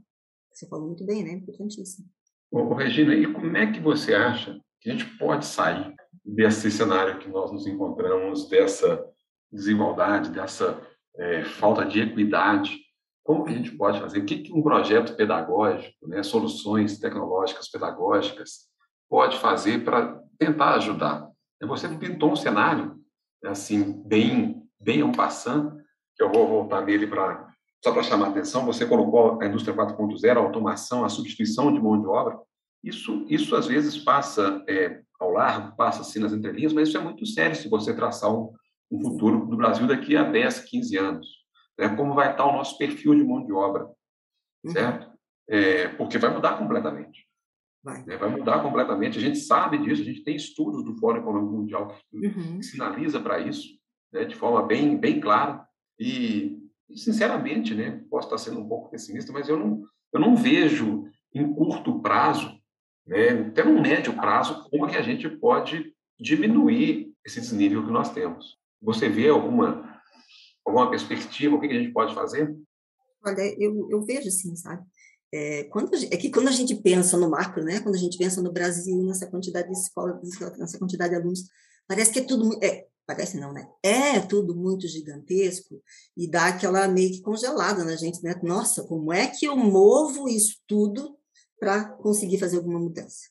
[0.53, 2.07] Você falou muito bem, né, importantíssimo.
[2.53, 7.19] Ô, Regina, e como é que você acha que a gente pode sair desse cenário
[7.19, 9.05] que nós nos encontramos, dessa
[9.51, 10.81] desigualdade, dessa
[11.19, 12.79] é, falta de equidade.
[13.25, 14.21] Como que a gente pode fazer?
[14.21, 18.69] O que, que um projeto pedagógico, né, soluções tecnológicas pedagógicas,
[19.09, 21.29] pode fazer para tentar ajudar?
[21.63, 22.97] Você pintou um cenário,
[23.43, 25.77] né, assim, bem, bem passant,
[26.17, 27.49] que eu vou voltar nele para
[27.83, 31.81] só para chamar a atenção, você colocou a indústria 4.0, a automação, a substituição de
[31.81, 32.37] mão de obra.
[32.83, 37.01] Isso, isso às vezes passa é, ao largo, passa assim nas entrelinhas, mas isso é
[37.01, 38.53] muito sério se você traçar um,
[38.91, 41.27] o futuro do Brasil daqui a 10, 15 anos.
[41.79, 41.89] Né?
[41.95, 43.89] Como vai estar o nosso perfil de mão de obra,
[44.65, 44.73] uhum.
[44.73, 45.11] certo?
[45.49, 47.27] É, porque vai mudar completamente.
[47.83, 48.05] Vai.
[48.05, 48.17] Né?
[48.17, 49.19] vai mudar completamente.
[49.19, 52.59] A gente sabe disso, a gente tem estudos do Fórum Econômico Mundial que, uhum.
[52.59, 53.69] que sinaliza para isso,
[54.13, 54.25] né?
[54.25, 55.67] de forma bem, bem clara.
[55.99, 56.59] E,
[56.95, 61.53] sinceramente, né, posso estar sendo um pouco pessimista, mas eu não, eu não vejo em
[61.53, 62.59] curto prazo,
[63.07, 68.13] né, até no médio prazo, como que a gente pode diminuir esse desnível que nós
[68.13, 68.59] temos.
[68.81, 70.01] Você vê alguma,
[70.65, 71.57] alguma perspectiva?
[71.57, 72.57] O que a gente pode fazer?
[73.25, 74.85] Olha, eu, eu vejo sim, sabe?
[75.33, 77.81] É, quando, é que quando a gente pensa no macro, né?
[77.81, 80.17] Quando a gente pensa no Brasil, nessa quantidade de escolas,
[80.59, 81.45] nessa quantidade de alunos,
[81.87, 82.59] parece que é tudo...
[82.63, 83.67] É, parece não, né?
[83.83, 85.83] É tudo muito gigantesco
[86.17, 88.39] e dá aquela meio que congelada na gente, né?
[88.43, 91.17] Nossa, como é que eu movo isso tudo
[91.59, 93.29] para conseguir fazer alguma mudança?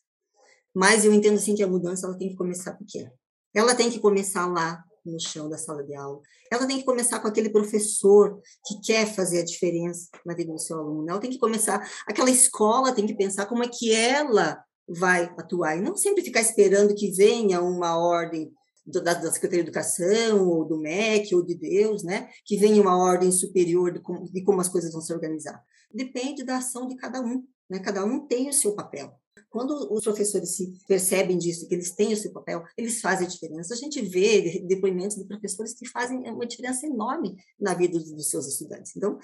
[0.73, 3.11] Mas eu entendo assim que a mudança ela tem que começar pequena.
[3.53, 6.21] Ela tem que começar lá no chão da sala de aula.
[6.51, 10.59] Ela tem que começar com aquele professor que quer fazer a diferença na vida do
[10.59, 11.09] seu aluno.
[11.09, 15.77] Ela tem que começar, aquela escola tem que pensar como é que ela vai atuar
[15.77, 18.51] e não sempre ficar esperando que venha uma ordem
[18.85, 22.29] da, da Secretaria de Educação ou do MEC ou de Deus, né?
[22.45, 25.61] Que venha uma ordem superior de como, de como as coisas vão se organizar.
[25.93, 27.79] Depende da ação de cada um, né?
[27.79, 29.13] Cada um tem o seu papel.
[29.49, 33.73] Quando os professores se percebem disso, que eles têm seu papel, eles fazem a diferença.
[33.73, 38.47] A gente vê depoimentos de professores que fazem uma diferença enorme na vida dos seus
[38.47, 38.95] estudantes.
[38.95, 39.17] Então,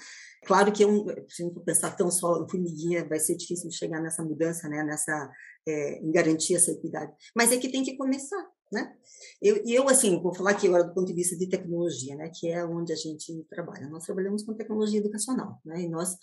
[0.46, 4.24] claro que eu, se não pensar tão só em formiguinha, vai ser difícil chegar nessa
[4.24, 5.30] mudança, né, nessa
[5.66, 7.12] é, em garantir essa equidade.
[7.34, 8.94] Mas é que tem que começar, né?
[9.40, 12.48] Eu, eu, assim, vou falar aqui agora do ponto de vista de tecnologia, né, que
[12.48, 13.88] é onde a gente trabalha.
[13.88, 16.16] Nós trabalhamos com tecnologia educacional, né, e nós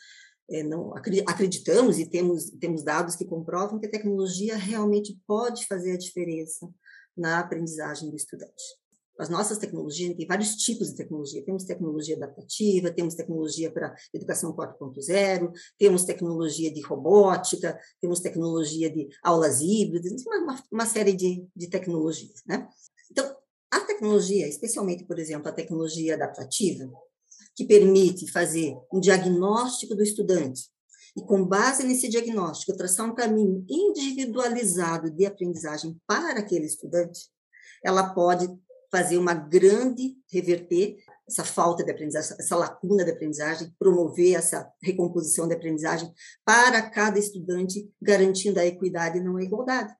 [0.51, 0.93] é, não
[1.27, 6.69] acreditamos e temos, temos dados que comprovam que a tecnologia realmente pode fazer a diferença
[7.15, 8.63] na aprendizagem do estudante.
[9.19, 11.45] as nossas tecnologias, tem vários tipos de tecnologia.
[11.45, 19.07] Temos tecnologia adaptativa, temos tecnologia para educação 4.0, temos tecnologia de robótica, temos tecnologia de
[19.23, 22.41] aulas híbridas, uma, uma série de, de tecnologias.
[22.47, 22.67] Né?
[23.11, 23.35] Então,
[23.69, 26.91] a tecnologia, especialmente, por exemplo, a tecnologia adaptativa,
[27.61, 30.63] que permite fazer um diagnóstico do estudante
[31.15, 37.29] e, com base nesse diagnóstico, traçar um caminho individualizado de aprendizagem para aquele estudante,
[37.83, 38.49] ela pode
[38.91, 40.97] fazer uma grande reverter
[41.27, 46.11] essa falta de aprendizagem, essa lacuna de aprendizagem, promover essa recomposição de aprendizagem
[46.43, 49.93] para cada estudante, garantindo a equidade e não a igualdade.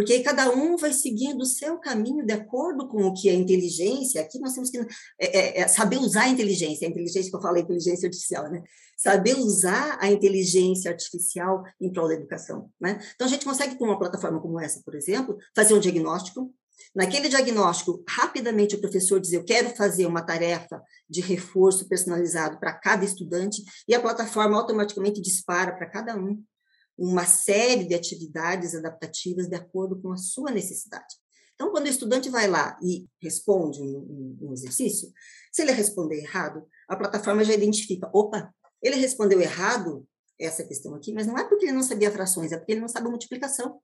[0.00, 3.34] Porque aí cada um vai seguindo o seu caminho de acordo com o que é
[3.34, 4.22] inteligência.
[4.22, 4.86] Aqui nós temos que é,
[5.18, 8.62] é, é saber usar a inteligência, a inteligência que eu falei, inteligência artificial, né?
[8.96, 12.98] Saber usar a inteligência artificial em prol da educação, né?
[13.14, 16.50] Então a gente consegue com uma plataforma como essa, por exemplo, fazer um diagnóstico,
[16.96, 22.72] Naquele diagnóstico, rapidamente o professor diz: Eu quero fazer uma tarefa de reforço personalizado para
[22.72, 26.42] cada estudante, e a plataforma automaticamente dispara para cada um
[27.00, 31.16] uma série de atividades adaptativas de acordo com a sua necessidade.
[31.54, 35.12] Então, quando o estudante vai lá e responde um, um, exercício,
[35.52, 40.06] se ele responder errado, a plataforma já identifica: opa, ele respondeu errado
[40.38, 42.88] essa questão aqui, mas não é porque ele não sabia frações, é porque ele não
[42.88, 43.80] sabe multiplicação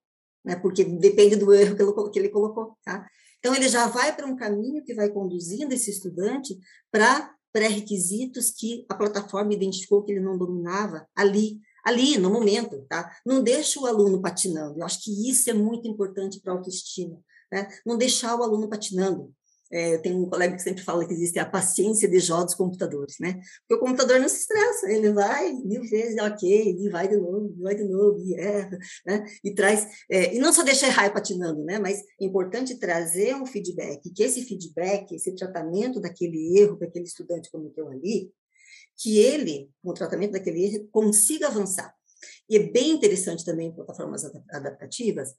[0.47, 0.55] né?
[0.55, 2.79] porque depende do erro que ele, que ele colocou.
[2.85, 3.05] Tá?
[3.41, 6.57] Então, ele já vai para um caminho que vai conduzindo esse estudante
[6.91, 12.85] para pré-requisitos que a plataforma identificou que ele não dominava ali, ali, no momento.
[12.89, 13.17] Tá?
[13.25, 14.81] Não deixa o aluno patinando.
[14.81, 17.19] Eu acho que isso é muito importante para a autoestima.
[17.53, 17.69] Né?
[17.87, 19.33] Não deixar o aluno patinando.
[19.71, 23.17] É, tem um colega que sempre fala que existe a paciência de Jó dos computadores,
[23.19, 23.41] né?
[23.61, 27.53] Porque o computador não se estressa, ele vai mil vezes, ok, e vai de novo,
[27.59, 29.25] vai de novo, e erra, né?
[29.43, 31.81] E traz, é, e não só deixa errar patinando, né?
[31.81, 37.07] Mas é importante trazer um feedback, que esse feedback, esse tratamento daquele erro que aquele
[37.07, 38.31] estudante cometeu ali,
[38.97, 41.95] que ele, com o tratamento daquele erro, consiga avançar.
[42.49, 45.35] E é bem interessante também plataformas adaptativas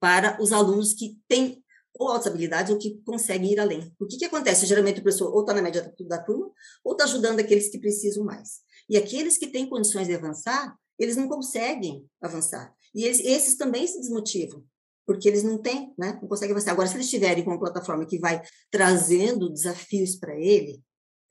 [0.00, 1.62] para os alunos que têm
[1.98, 3.92] ou altas habilidades ou que conseguem ir além.
[3.98, 4.66] O que, que acontece?
[4.66, 6.50] Geralmente o professor ou está na média da turma
[6.84, 8.60] ou está ajudando aqueles que precisam mais.
[8.88, 12.74] E aqueles que têm condições de avançar, eles não conseguem avançar.
[12.94, 14.64] E eles, esses também se desmotivam,
[15.06, 16.18] porque eles não têm, né?
[16.20, 16.72] não conseguem avançar.
[16.72, 20.82] Agora, se eles estiverem com uma plataforma que vai trazendo desafios para ele,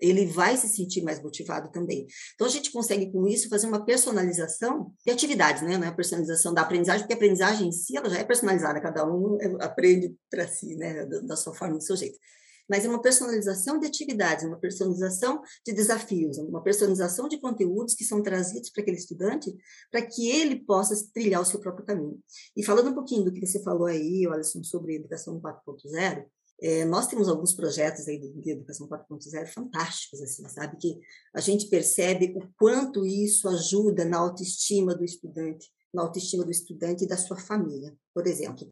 [0.04, 2.06] ele vai se sentir mais motivado também.
[2.36, 5.78] Então, a gente consegue, com isso, fazer uma personalização de atividades, né?
[5.78, 9.06] Não é personalização da aprendizagem, porque a aprendizagem em si, ela já é personalizada, cada
[9.06, 11.06] um aprende para si, né?
[11.06, 12.18] Da, da sua forma, do seu jeito
[12.70, 18.04] mas é uma personalização de atividades, uma personalização de desafios, uma personalização de conteúdos que
[18.04, 19.54] são trazidos para aquele estudante,
[19.92, 22.18] para que ele possa trilhar o seu próprio caminho.
[22.56, 26.26] E falando um pouquinho do que você falou aí, Alisson, sobre educação 4.0,
[26.64, 30.78] é, nós temos alguns projetos aí de, educação 4.0 fantásticos, assim, sabe?
[30.78, 30.98] Que
[31.36, 37.04] a gente percebe o quanto isso ajuda na autoestima do estudante, na autoestima do estudante
[37.04, 37.94] e da sua família.
[38.14, 38.66] Por exemplo,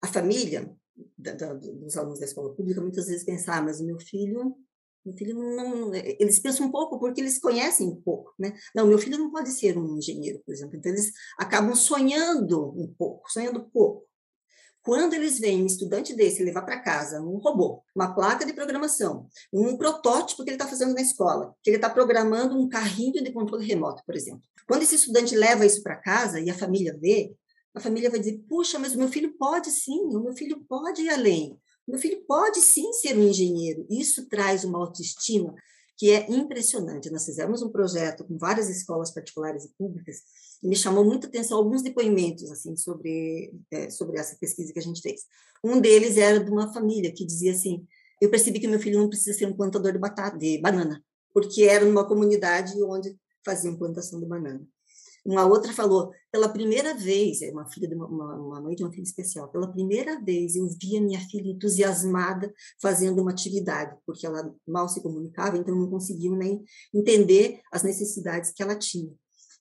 [0.00, 0.74] a família
[1.18, 4.56] da, da, dos alunos da escola pública muitas vezes pensa, ah, mas o meu filho
[5.04, 8.52] meu filho não, eles pensam um pouco porque eles conhecem um pouco, né?
[8.74, 10.76] Não, meu filho não pode ser um engenheiro, por exemplo.
[10.76, 14.05] Então eles acabam sonhando um pouco, sonhando pouco.
[14.86, 19.26] Quando eles veem um estudante desse levar para casa um robô, uma placa de programação,
[19.52, 23.32] um protótipo que ele está fazendo na escola, que ele está programando um carrinho de
[23.32, 24.42] controle remoto, por exemplo.
[24.64, 27.34] Quando esse estudante leva isso para casa e a família vê,
[27.74, 31.02] a família vai dizer: puxa, mas o meu filho pode sim, o meu filho pode
[31.02, 31.58] ir além.
[31.84, 33.84] O meu filho pode sim ser um engenheiro.
[33.90, 35.52] Isso traz uma autoestima
[35.96, 37.10] que é impressionante.
[37.10, 40.18] Nós fizemos um projeto com várias escolas particulares e públicas
[40.62, 45.00] me chamou muita atenção alguns depoimentos assim sobre é, sobre essa pesquisa que a gente
[45.00, 45.22] fez.
[45.64, 47.86] Um deles era de uma família que dizia assim:
[48.20, 51.64] eu percebi que meu filho não precisa ser um plantador de batata, de banana, porque
[51.64, 54.66] era numa comunidade onde faziam plantação de banana.
[55.26, 58.92] Uma outra falou, pela primeira vez, é uma filha de uma, uma, mãe de uma
[58.92, 64.24] filha especial, pela primeira vez eu vi a minha filha entusiasmada fazendo uma atividade, porque
[64.24, 66.62] ela mal se comunicava, então não conseguiu nem
[66.94, 69.12] entender as necessidades que ela tinha.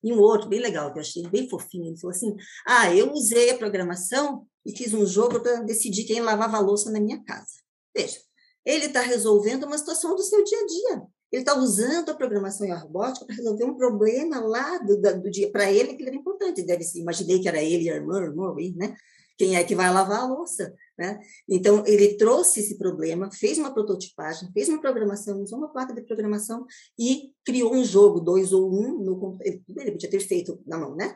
[0.06, 2.36] E um outro, bem legal, que eu achei bem fofinho, ele falou assim:
[2.68, 6.92] Ah, eu usei a programação e fiz um jogo para decidir quem lavava a louça
[6.92, 7.64] na minha casa.
[7.96, 8.20] Veja,
[8.64, 11.08] ele está resolvendo uma situação do seu dia a dia.
[11.32, 15.32] Ele está usando a programação e a robótica para resolver um problema lá do, do
[15.32, 16.62] dia, para ele que era importante.
[16.62, 18.96] Deve ser, imaginei que era ele e a irmã, irmão, né?
[19.38, 20.74] Quem é que vai lavar a louça?
[20.98, 21.20] Né?
[21.48, 26.02] Então, ele trouxe esse problema, fez uma prototipagem, fez uma programação, usou uma placa de
[26.02, 26.66] programação
[26.98, 29.38] e criou um jogo, dois ou um, no.
[29.42, 31.14] Ele podia ter feito na mão, né?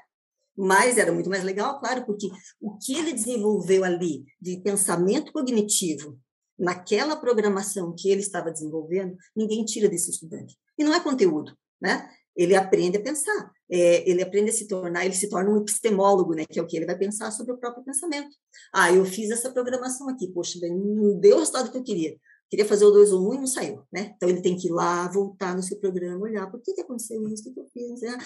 [0.58, 2.27] Mas era muito mais legal, claro, porque
[2.60, 6.19] o que ele desenvolveu ali de pensamento cognitivo,
[6.58, 10.58] naquela programação que ele estava desenvolvendo, ninguém tira desse estudante.
[10.77, 12.10] E não é conteúdo, né?
[12.36, 16.34] Ele aprende a pensar, é, ele aprende a se tornar, ele se torna um epistemólogo,
[16.34, 16.45] né?
[16.45, 18.29] Que é o que ele vai pensar sobre o próprio pensamento.
[18.73, 22.17] Ah, eu fiz essa programação aqui, poxa, não deu o resultado que eu queria.
[22.49, 24.13] Queria fazer o 2 ou 1 e não saiu, né?
[24.15, 27.21] Então ele tem que ir lá, voltar no seu programa, olhar por que, que aconteceu
[27.27, 28.17] isso, o que, que eu fiz, né?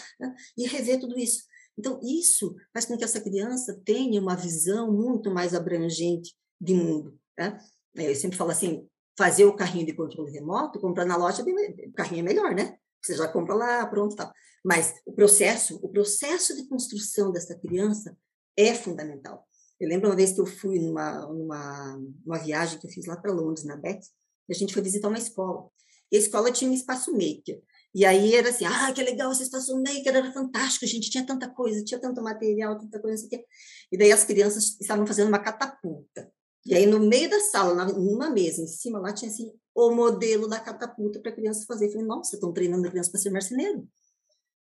[0.57, 1.43] e rever tudo isso.
[1.77, 7.17] Então, isso faz com que essa criança tenha uma visão muito mais abrangente de mundo.
[7.37, 7.57] Né?
[7.97, 11.93] É, eu sempre falo assim, fazer o carrinho de controle remoto, comprar na loja, o
[11.93, 12.77] carrinho é melhor, né?
[13.03, 14.31] Você já compra lá, pronto, tal.
[14.63, 18.15] Mas o processo, o processo de construção dessa criança
[18.57, 19.45] é fundamental.
[19.79, 23.17] Eu lembro uma vez que eu fui numa, numa, numa viagem que eu fiz lá
[23.17, 23.99] para Londres, na BET,
[24.47, 25.67] e a gente foi visitar uma escola.
[26.11, 27.61] E a escola tinha um espaço maker.
[27.93, 31.49] E aí era assim, ah, que legal, esse espaço maker era fantástico, gente tinha tanta
[31.49, 33.45] coisa, tinha tanto material, tanta coisa, quê.
[33.91, 36.31] E daí as crianças estavam fazendo uma catapulta.
[36.65, 40.47] E aí, no meio da sala, numa mesa em cima, lá tinha assim, o modelo
[40.47, 41.87] da catapulta para a criança fazer.
[41.87, 43.87] Eu falei, nossa, estão treinando a criança para ser marceneiro.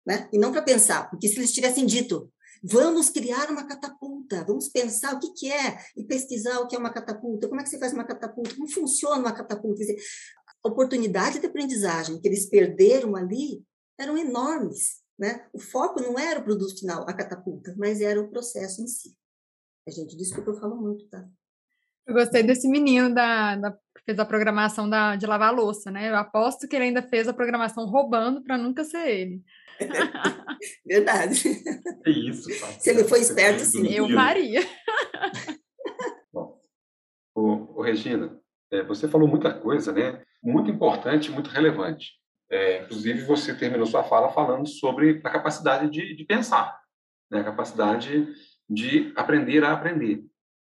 [0.06, 0.28] Né?
[0.32, 5.14] E não para pensar, porque se eles tivessem dito, vamos criar uma catapulta, vamos pensar
[5.14, 7.78] o que, que é e pesquisar o que é uma catapulta, como é que você
[7.78, 9.78] faz uma catapulta, como funciona uma catapulta.
[9.78, 10.02] Quer dizer,
[10.64, 13.64] a oportunidade de aprendizagem que eles perderam ali
[13.98, 15.02] eram enormes.
[15.18, 15.46] Né?
[15.52, 19.14] O foco não era o produto final, a catapulta, mas era o processo em si.
[19.86, 21.28] A gente, desculpa, eu falo muito, tá?
[22.06, 25.90] Eu gostei desse menino da, da que fez a programação da, de lavar a louça,
[25.90, 26.10] né?
[26.10, 29.42] Eu aposto que ele ainda fez a programação roubando para nunca ser ele.
[30.84, 31.62] Verdade.
[32.04, 32.48] É isso.
[32.60, 32.66] Tá?
[32.80, 33.86] Se ele for esperto, sim.
[33.86, 34.60] Eu faria.
[36.32, 36.60] Bom,
[37.34, 38.36] o, o Regina,
[38.70, 40.22] é, você falou muita coisa, né?
[40.42, 42.12] Muito importante, muito relevante.
[42.50, 46.78] É, inclusive, você terminou sua fala falando sobre a capacidade de, de pensar,
[47.30, 47.40] né?
[47.40, 48.28] a capacidade
[48.68, 50.24] de aprender a aprender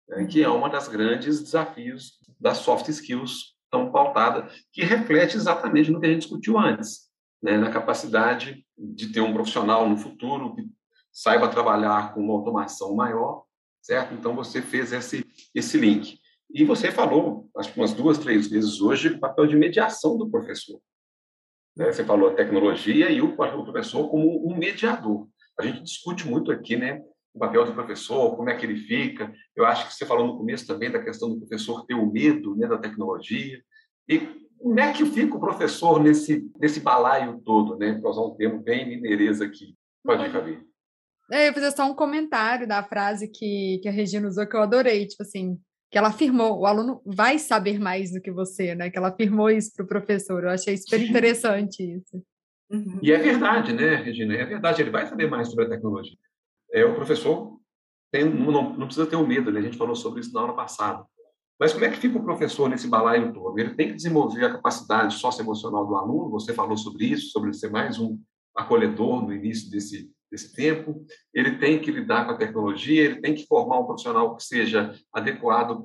[0.08, 5.90] né, que é uma das grandes desafios das soft skills tão pautada, que reflete exatamente
[5.90, 7.10] no que a gente discutiu antes,
[7.42, 10.64] né, na capacidade de ter um profissional no futuro que
[11.12, 13.44] saiba trabalhar com uma automação maior,
[13.82, 14.14] certo?
[14.14, 16.20] Então você fez esse esse link.
[16.54, 20.30] E você falou, acho que umas duas, três vezes hoje, o papel de mediação do
[20.30, 20.80] professor.
[21.76, 21.92] Né?
[21.92, 25.28] Você falou a tecnologia e o professor como um mediador.
[25.60, 27.02] A gente discute muito aqui, né?
[27.34, 29.34] O papel do professor, como é que ele fica.
[29.56, 32.56] Eu acho que você falou no começo também da questão do professor ter o medo
[32.56, 33.60] né, da tecnologia.
[34.08, 34.20] E
[34.60, 38.00] como é que fica o professor nesse, nesse balaio todo, né?
[38.00, 39.76] Para usar um termo bem mineireza aqui.
[40.04, 40.60] Pode ir, Fabi.
[41.32, 44.56] É, eu ia fazer só um comentário da frase que, que a Regina usou, que
[44.56, 45.58] eu adorei, tipo assim,
[45.90, 48.90] que ela afirmou, o aluno vai saber mais do que você, né?
[48.92, 50.44] Que ela afirmou isso para o professor.
[50.44, 52.24] Eu achei super interessante isso.
[52.70, 53.00] Uhum.
[53.02, 54.36] E é verdade, né, Regina?
[54.36, 56.18] É verdade, ele vai saber mais sobre a tecnologia
[56.74, 57.60] é, o professor
[58.12, 59.60] tem, não, não, precisa ter o medo, né?
[59.60, 61.06] a gente falou sobre isso na aula passada.
[61.60, 63.58] Mas como é que fica o professor nesse balaio todo?
[63.58, 67.70] Ele tem que desenvolver a capacidade socioemocional do aluno, você falou sobre isso, sobre ser
[67.70, 68.20] mais um
[68.56, 73.36] acolhedor no início desse, desse tempo, ele tem que lidar com a tecnologia, ele tem
[73.36, 75.80] que formar um profissional que seja adequado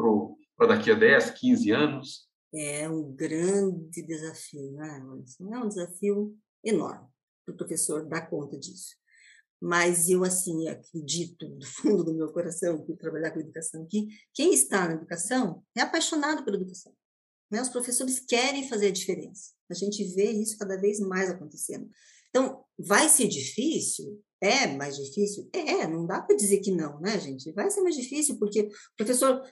[0.56, 2.28] para daqui a 10, 15 anos.
[2.52, 5.02] É um grande desafio, né?
[5.52, 7.06] É um desafio enorme
[7.44, 8.98] para o professor dar conta disso
[9.60, 14.54] mas eu assim acredito do fundo do meu coração por trabalhar com educação que quem
[14.54, 16.92] está na educação é apaixonado pela educação
[17.50, 17.60] né?
[17.60, 21.88] os professores querem fazer a diferença a gente vê isso cada vez mais acontecendo
[22.30, 25.48] então vai ser difícil é mais difícil?
[25.52, 27.50] É, não dá para dizer que não, né, gente?
[27.52, 29.42] Vai ser mais difícil, porque o professor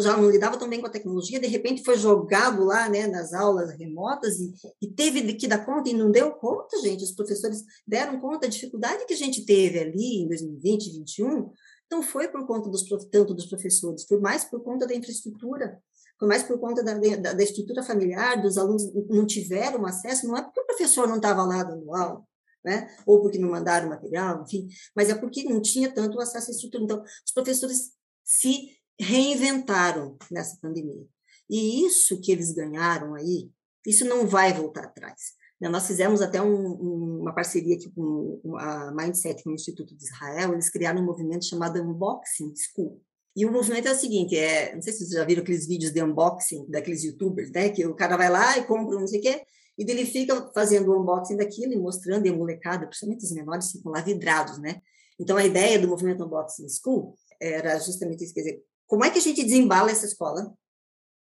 [0.00, 3.32] já não lidava tão bem com a tecnologia, de repente foi jogado lá, né, nas
[3.32, 7.04] aulas remotas e, e teve que dar conta e não deu conta, gente.
[7.04, 11.50] Os professores deram conta da dificuldade que a gente teve ali em 2020, 2021.
[11.86, 15.78] Então, foi por conta dos, tanto dos professores, foi mais por conta da infraestrutura,
[16.22, 20.36] foi mais por conta da, da, da estrutura familiar, dos alunos não tiveram acesso, não
[20.36, 22.24] é porque o professor não estava lá dando aula,
[22.64, 22.96] né?
[23.04, 26.84] ou porque não mandaram material, enfim, mas é porque não tinha tanto acesso à estrutura.
[26.84, 27.90] Então, os professores
[28.22, 28.68] se
[29.00, 31.04] reinventaram nessa pandemia.
[31.50, 33.50] E isso que eles ganharam aí,
[33.84, 35.32] isso não vai voltar atrás.
[35.60, 35.68] Né?
[35.68, 40.52] Nós fizemos até um, uma parceria aqui com a Mindset, com o Instituto de Israel,
[40.52, 43.02] eles criaram um movimento chamado Unboxing School.
[43.34, 45.92] E o movimento é o seguinte, é, não sei se vocês já viram aqueles vídeos
[45.92, 49.22] de unboxing daqueles youtubers, né, que o cara vai lá e compra não sei o
[49.22, 49.42] quê,
[49.78, 53.72] e ele fica fazendo o unboxing daquilo e mostrando, e a molecada, principalmente os menores,
[53.72, 54.82] ficam lá vidrados, né?
[55.18, 59.18] Então, a ideia do movimento Unboxing School era justamente isso, quer dizer, como é que
[59.18, 60.52] a gente desembala essa escola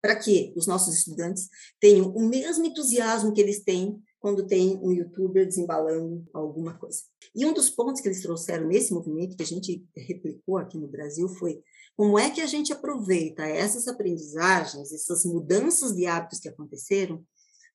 [0.01, 4.91] para que os nossos estudantes tenham o mesmo entusiasmo que eles têm quando tem um
[4.91, 7.03] youtuber desembalando alguma coisa.
[7.33, 10.87] E um dos pontos que eles trouxeram nesse movimento, que a gente replicou aqui no
[10.87, 11.63] Brasil, foi
[11.95, 17.23] como é que a gente aproveita essas aprendizagens, essas mudanças de hábitos que aconteceram,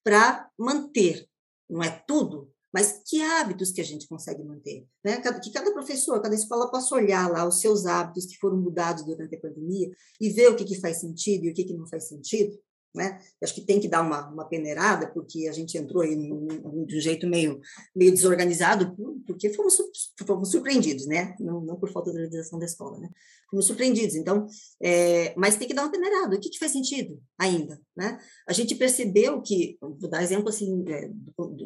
[0.03, 1.27] para manter,
[1.69, 4.85] não é tudo, mas que hábitos que a gente consegue manter?
[5.01, 5.21] Né?
[5.41, 9.33] Que cada professor, cada escola possa olhar lá os seus hábitos que foram mudados durante
[9.33, 9.89] a pandemia
[10.19, 12.59] e ver o que, que faz sentido e o que, que não faz sentido,
[12.95, 13.19] né?
[13.43, 16.85] acho que tem que dar uma, uma peneirada, porque a gente entrou aí de um
[16.89, 17.59] jeito meio,
[17.95, 19.77] meio desorganizado, porque fomos,
[20.25, 21.35] fomos surpreendidos, né?
[21.39, 23.09] Não, não por falta da organização da escola, né?
[23.49, 24.15] Fomos surpreendidos.
[24.15, 24.47] Então,
[24.81, 26.35] é, mas tem que dar uma peneirada.
[26.35, 28.17] O que, que faz sentido ainda, né?
[28.47, 31.09] A gente percebeu que, vou dar exemplo assim, é,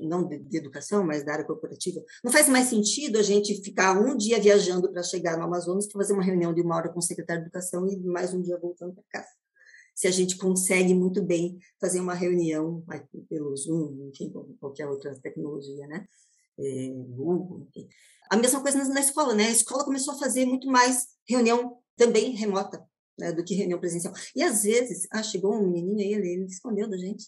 [0.02, 4.00] não de, de, educação, mas da área corporativa, não faz mais sentido a gente ficar
[4.00, 7.00] um dia viajando para chegar no Amazonas para fazer uma reunião de uma hora com
[7.00, 9.39] o secretário de educação e mais um dia voltando para casa
[10.00, 12.82] se a gente consegue muito bem fazer uma reunião
[13.28, 16.08] pelo Zoom, enfim, qualquer outra tecnologia, né?
[16.58, 17.90] É, Google, enfim.
[18.32, 19.48] A mesma coisa na escola, né?
[19.48, 22.82] A escola começou a fazer muito mais reunião também remota
[23.20, 24.14] né, do que reunião presencial.
[24.34, 27.26] E às vezes, ah, chegou um menininho aí, ele, ele escondeu da gente.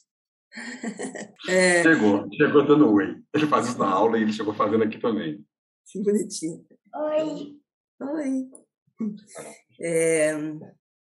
[1.49, 1.83] é...
[1.83, 3.21] Chegou, chegou dando oi.
[3.33, 5.45] Ele faz isso na aula e ele chegou fazendo aqui também.
[5.87, 6.65] Que bonitinho.
[6.95, 7.53] Oi.
[7.99, 8.49] Oi.
[9.81, 10.31] É,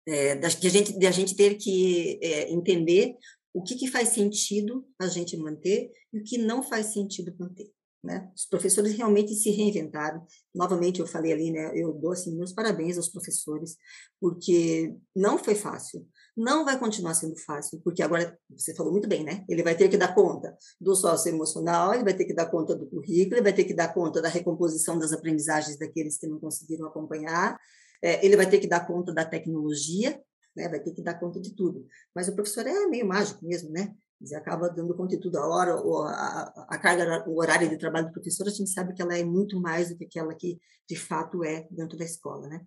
[0.07, 3.17] é, da, de, a gente, de a gente ter que é, entender
[3.53, 7.71] o que, que faz sentido a gente manter e o que não faz sentido manter.
[8.05, 8.31] Né?
[8.37, 10.25] Os professores realmente se reinventaram.
[10.55, 11.73] Novamente, eu falei ali, né?
[11.75, 13.77] Eu dou assim, meus parabéns aos professores,
[14.21, 16.07] porque não foi fácil.
[16.37, 19.45] Não vai continuar sendo fácil, porque agora, você falou muito bem, né?
[19.49, 22.77] Ele vai ter que dar conta do sócio emocional, ele vai ter que dar conta
[22.77, 26.39] do currículo, ele vai ter que dar conta da recomposição das aprendizagens daqueles que não
[26.39, 27.59] conseguiram acompanhar,
[28.03, 30.21] é, ele vai ter que dar conta da tecnologia,
[30.57, 31.87] né, vai ter que dar conta de tudo.
[32.15, 33.95] Mas o professor é meio mágico mesmo, né?
[34.21, 35.37] Ele acaba dando conta de tudo.
[35.37, 39.03] A hora, a, a carga, o horário de trabalho do professor, a gente sabe que
[39.03, 42.65] ela é muito mais do que aquela que de fato é dentro da escola, né?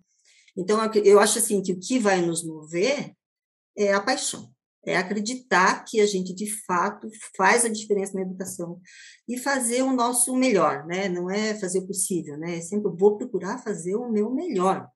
[0.56, 3.14] Então, eu acho assim que o que vai nos mover
[3.78, 4.52] é a paixão,
[4.86, 8.80] é acreditar que a gente de fato faz a diferença na educação
[9.28, 11.08] e fazer o nosso melhor, né?
[11.08, 12.58] Não é fazer o possível, né?
[12.58, 14.90] É sempre vou procurar fazer o meu melhor.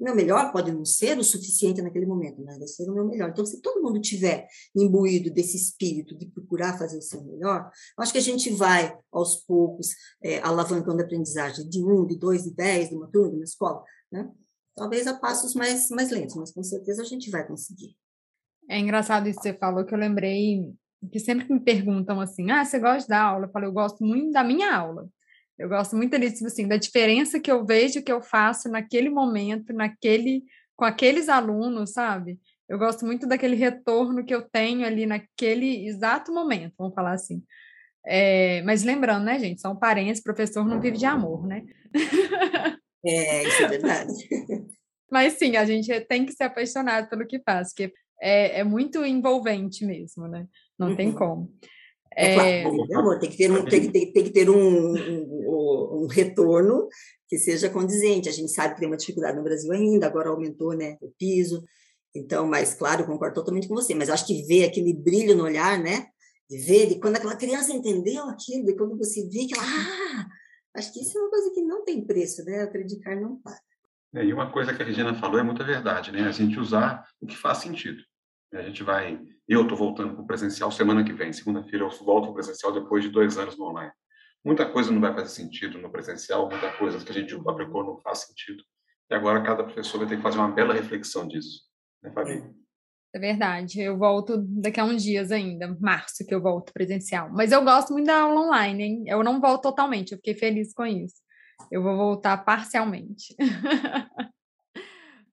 [0.00, 3.28] Meu melhor pode não ser o suficiente naquele momento, mas vai ser o meu melhor.
[3.28, 8.12] Então, se todo mundo tiver imbuído desse espírito de procurar fazer o seu melhor, acho
[8.12, 9.88] que a gente vai, aos poucos,
[10.22, 13.44] é, alavancando a aprendizagem de um, de dois, de dez, de uma turma, de uma
[13.44, 14.30] escola, né?
[14.74, 17.94] Talvez a passos mais, mais lentos, mas com certeza a gente vai conseguir.
[18.68, 20.72] É engraçado isso que você falou, que eu lembrei
[21.08, 23.46] que sempre me perguntam assim, ah, você gosta da aula?
[23.46, 25.08] Eu falo, eu gosto muito da minha aula.
[25.60, 29.10] Eu gosto muito disso, tipo assim, da diferença que eu vejo que eu faço naquele
[29.10, 30.42] momento, naquele,
[30.74, 32.40] com aqueles alunos, sabe?
[32.66, 37.44] Eu gosto muito daquele retorno que eu tenho ali naquele exato momento, vamos falar assim.
[38.06, 41.62] É, mas lembrando, né, gente, são parentes, professor não vive de amor, né?
[43.04, 44.12] É, isso é verdade.
[45.12, 49.04] mas sim, a gente tem que ser apaixonado pelo que faz, porque é, é muito
[49.04, 50.46] envolvente mesmo, né?
[50.78, 50.96] Não uhum.
[50.96, 51.52] tem como.
[52.16, 54.94] É, é claro, amor, tem que ter um, tem que ter, tem que ter um,
[54.94, 56.88] um, um, retorno
[57.28, 58.28] que seja condizente.
[58.28, 61.64] A gente sabe que tem uma dificuldade no Brasil ainda, agora aumentou né, o piso.
[62.14, 65.78] Então, mas claro, concordo totalmente com você, mas acho que ver aquele brilho no olhar,
[65.78, 66.08] né?
[66.48, 70.26] De ver, de quando aquela criança entendeu aquilo, de quando você vê que ela, ah,
[70.76, 72.62] acho que isso é uma coisa que não tem preço, né?
[72.62, 73.60] Acreditar não paga.
[74.12, 76.22] É, e uma coisa que a Regina falou é muita verdade, né?
[76.22, 78.02] A gente usar o que faz sentido.
[78.52, 79.20] A gente vai.
[79.46, 81.32] Eu estou voltando para o presencial semana que vem.
[81.32, 83.92] Segunda-feira eu volto para o presencial depois de dois anos no online.
[84.44, 87.98] Muita coisa não vai fazer sentido no presencial, muita coisa que a gente aplicou não
[87.98, 88.64] faz sentido.
[89.10, 91.64] E agora cada professor vai ter que fazer uma bela reflexão disso.
[92.02, 92.42] Né, Fabi?
[93.12, 93.80] É verdade.
[93.80, 97.28] Eu volto daqui a uns dias ainda, março, que eu volto presencial.
[97.32, 99.04] Mas eu gosto muito da aula online, hein?
[99.06, 101.16] Eu não volto totalmente, eu fiquei feliz com isso.
[101.70, 103.34] Eu vou voltar parcialmente.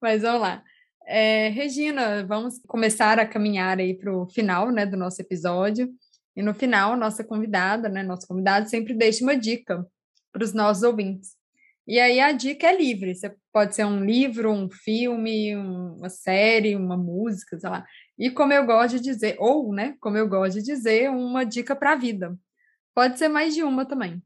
[0.01, 0.63] Mas vamos lá.
[1.09, 5.89] É, Regina, vamos começar a caminhar aí para o final né, do nosso episódio.
[6.35, 9.87] E no final, nossa convidada, né, nosso convidado sempre deixa uma dica
[10.33, 11.37] para os nossos ouvintes.
[11.87, 13.15] E aí a dica é livre.
[13.15, 17.85] Você pode ser um livro, um filme, uma série, uma música, sei lá.
[18.19, 21.73] E como eu gosto de dizer, ou, né, como eu gosto de dizer, uma dica
[21.73, 22.37] para a vida.
[22.93, 24.21] Pode ser mais de uma também.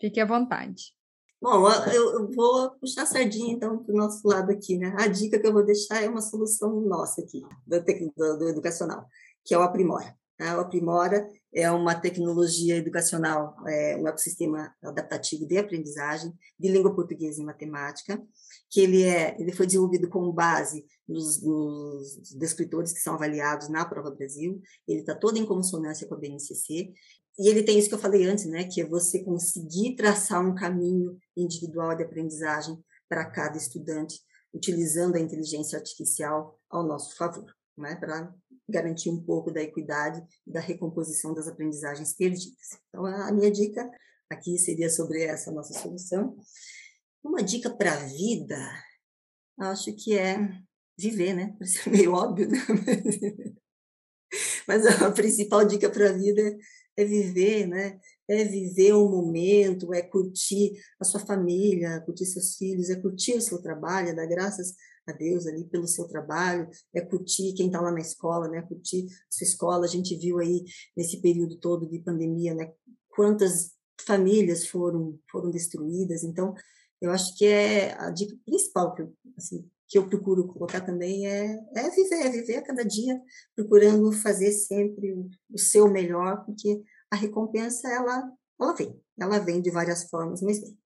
[0.00, 0.94] Fique à vontade.
[1.42, 4.94] Bom, eu, vou puxar a sardinha, então, para o nosso lado aqui, né?
[4.98, 7.80] A dica que eu vou deixar é uma solução nossa aqui, do,
[8.14, 9.06] do, do educacional,
[9.42, 10.14] que é o Aprimora.
[10.38, 10.54] Né?
[10.54, 17.40] O Aprimora é uma tecnologia educacional, é um ecossistema adaptativo de aprendizagem de língua portuguesa
[17.40, 18.22] e matemática,
[18.70, 23.84] que ele, é, ele foi desenvolvido com base nos, nos descritores que são avaliados na
[23.84, 26.92] Prova Brasil, ele está todo em consonância com a BNCC,
[27.38, 30.54] e ele tem isso que eu falei antes, né, que é você conseguir traçar um
[30.54, 32.78] caminho individual de aprendizagem
[33.08, 34.20] para cada estudante,
[34.52, 38.32] utilizando a inteligência artificial ao nosso favor, né, para
[38.68, 42.78] garantir um pouco da equidade e da recomposição das aprendizagens perdidas.
[42.88, 43.90] Então, a minha dica
[44.30, 46.36] aqui seria sobre essa nossa solução.
[47.22, 48.56] Uma dica para a vida,
[49.58, 50.38] acho que é
[50.96, 51.54] viver, né?
[51.58, 52.58] Parece meio óbvio, né?
[54.66, 56.56] Mas a principal dica para a vida é
[56.96, 57.98] viver, né?
[58.28, 63.40] É viver o momento, é curtir a sua família, curtir seus filhos, é curtir o
[63.40, 64.74] seu trabalho, é dar graças
[65.06, 68.62] a Deus ali pelo seu trabalho, é curtir quem está lá na escola, né?
[68.62, 69.84] Curtir sua escola.
[69.84, 70.64] A gente viu aí
[70.96, 72.72] nesse período todo de pandemia, né?
[73.08, 73.72] Quantas
[74.06, 76.22] famílias foram foram destruídas.
[76.22, 76.54] Então,
[77.00, 81.26] eu acho que é a dica principal que eu, assim, que eu procuro colocar também
[81.26, 83.20] é, é viver, é viver a cada dia,
[83.56, 86.80] procurando fazer sempre o, o seu melhor, porque
[87.10, 90.78] a recompensa, ela, ela vem, ela vem de várias formas, mas vem.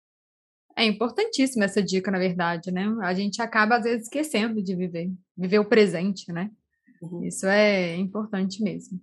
[0.76, 2.88] É importantíssima essa dica, na verdade, né?
[3.02, 6.50] A gente acaba, às vezes, esquecendo de viver, viver o presente, né?
[7.02, 7.26] Uhum.
[7.26, 9.00] Isso é importante mesmo.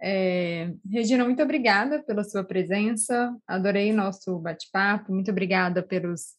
[0.00, 6.32] É, Regina, muito obrigada pela sua presença, adorei nosso bate-papo, muito obrigada pelos,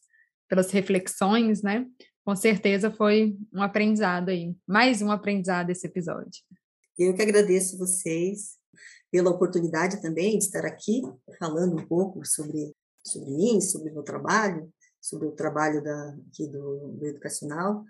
[0.48, 1.86] pelas reflexões, né?
[2.28, 6.44] Com certeza foi um aprendizado aí, mais um aprendizado esse episódio.
[6.98, 8.58] Eu que agradeço vocês
[9.10, 11.00] pela oportunidade também de estar aqui
[11.38, 14.70] falando um pouco sobre, sobre mim, sobre o meu trabalho,
[15.00, 17.82] sobre o trabalho da, aqui do, do educacional.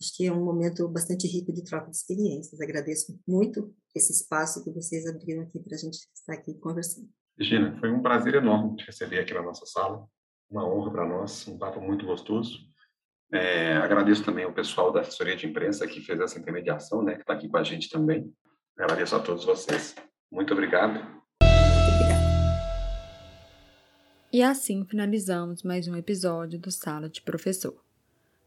[0.00, 2.60] Acho que é um momento bastante rico de troca de experiências.
[2.60, 7.08] Agradeço muito esse espaço que vocês abriram aqui para a gente estar aqui conversando.
[7.38, 10.04] Regina, foi um prazer enorme te receber aqui na nossa sala.
[10.50, 12.73] Uma honra para nós, um papo muito gostoso.
[13.32, 17.22] É, agradeço também ao pessoal da assessoria de imprensa que fez essa intermediação, né, que
[17.22, 18.32] está aqui com a gente também.
[18.78, 19.94] Agradeço a todos vocês.
[20.30, 21.24] Muito obrigado.
[24.32, 27.80] E assim finalizamos mais um episódio do Sala de Professor.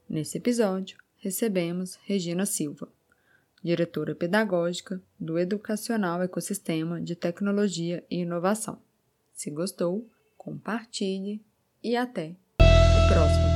[0.09, 2.89] Nesse episódio, recebemos Regina Silva,
[3.63, 8.81] diretora pedagógica do Educacional Ecossistema de Tecnologia e Inovação.
[9.33, 11.41] Se gostou, compartilhe
[11.83, 13.46] e até o próximo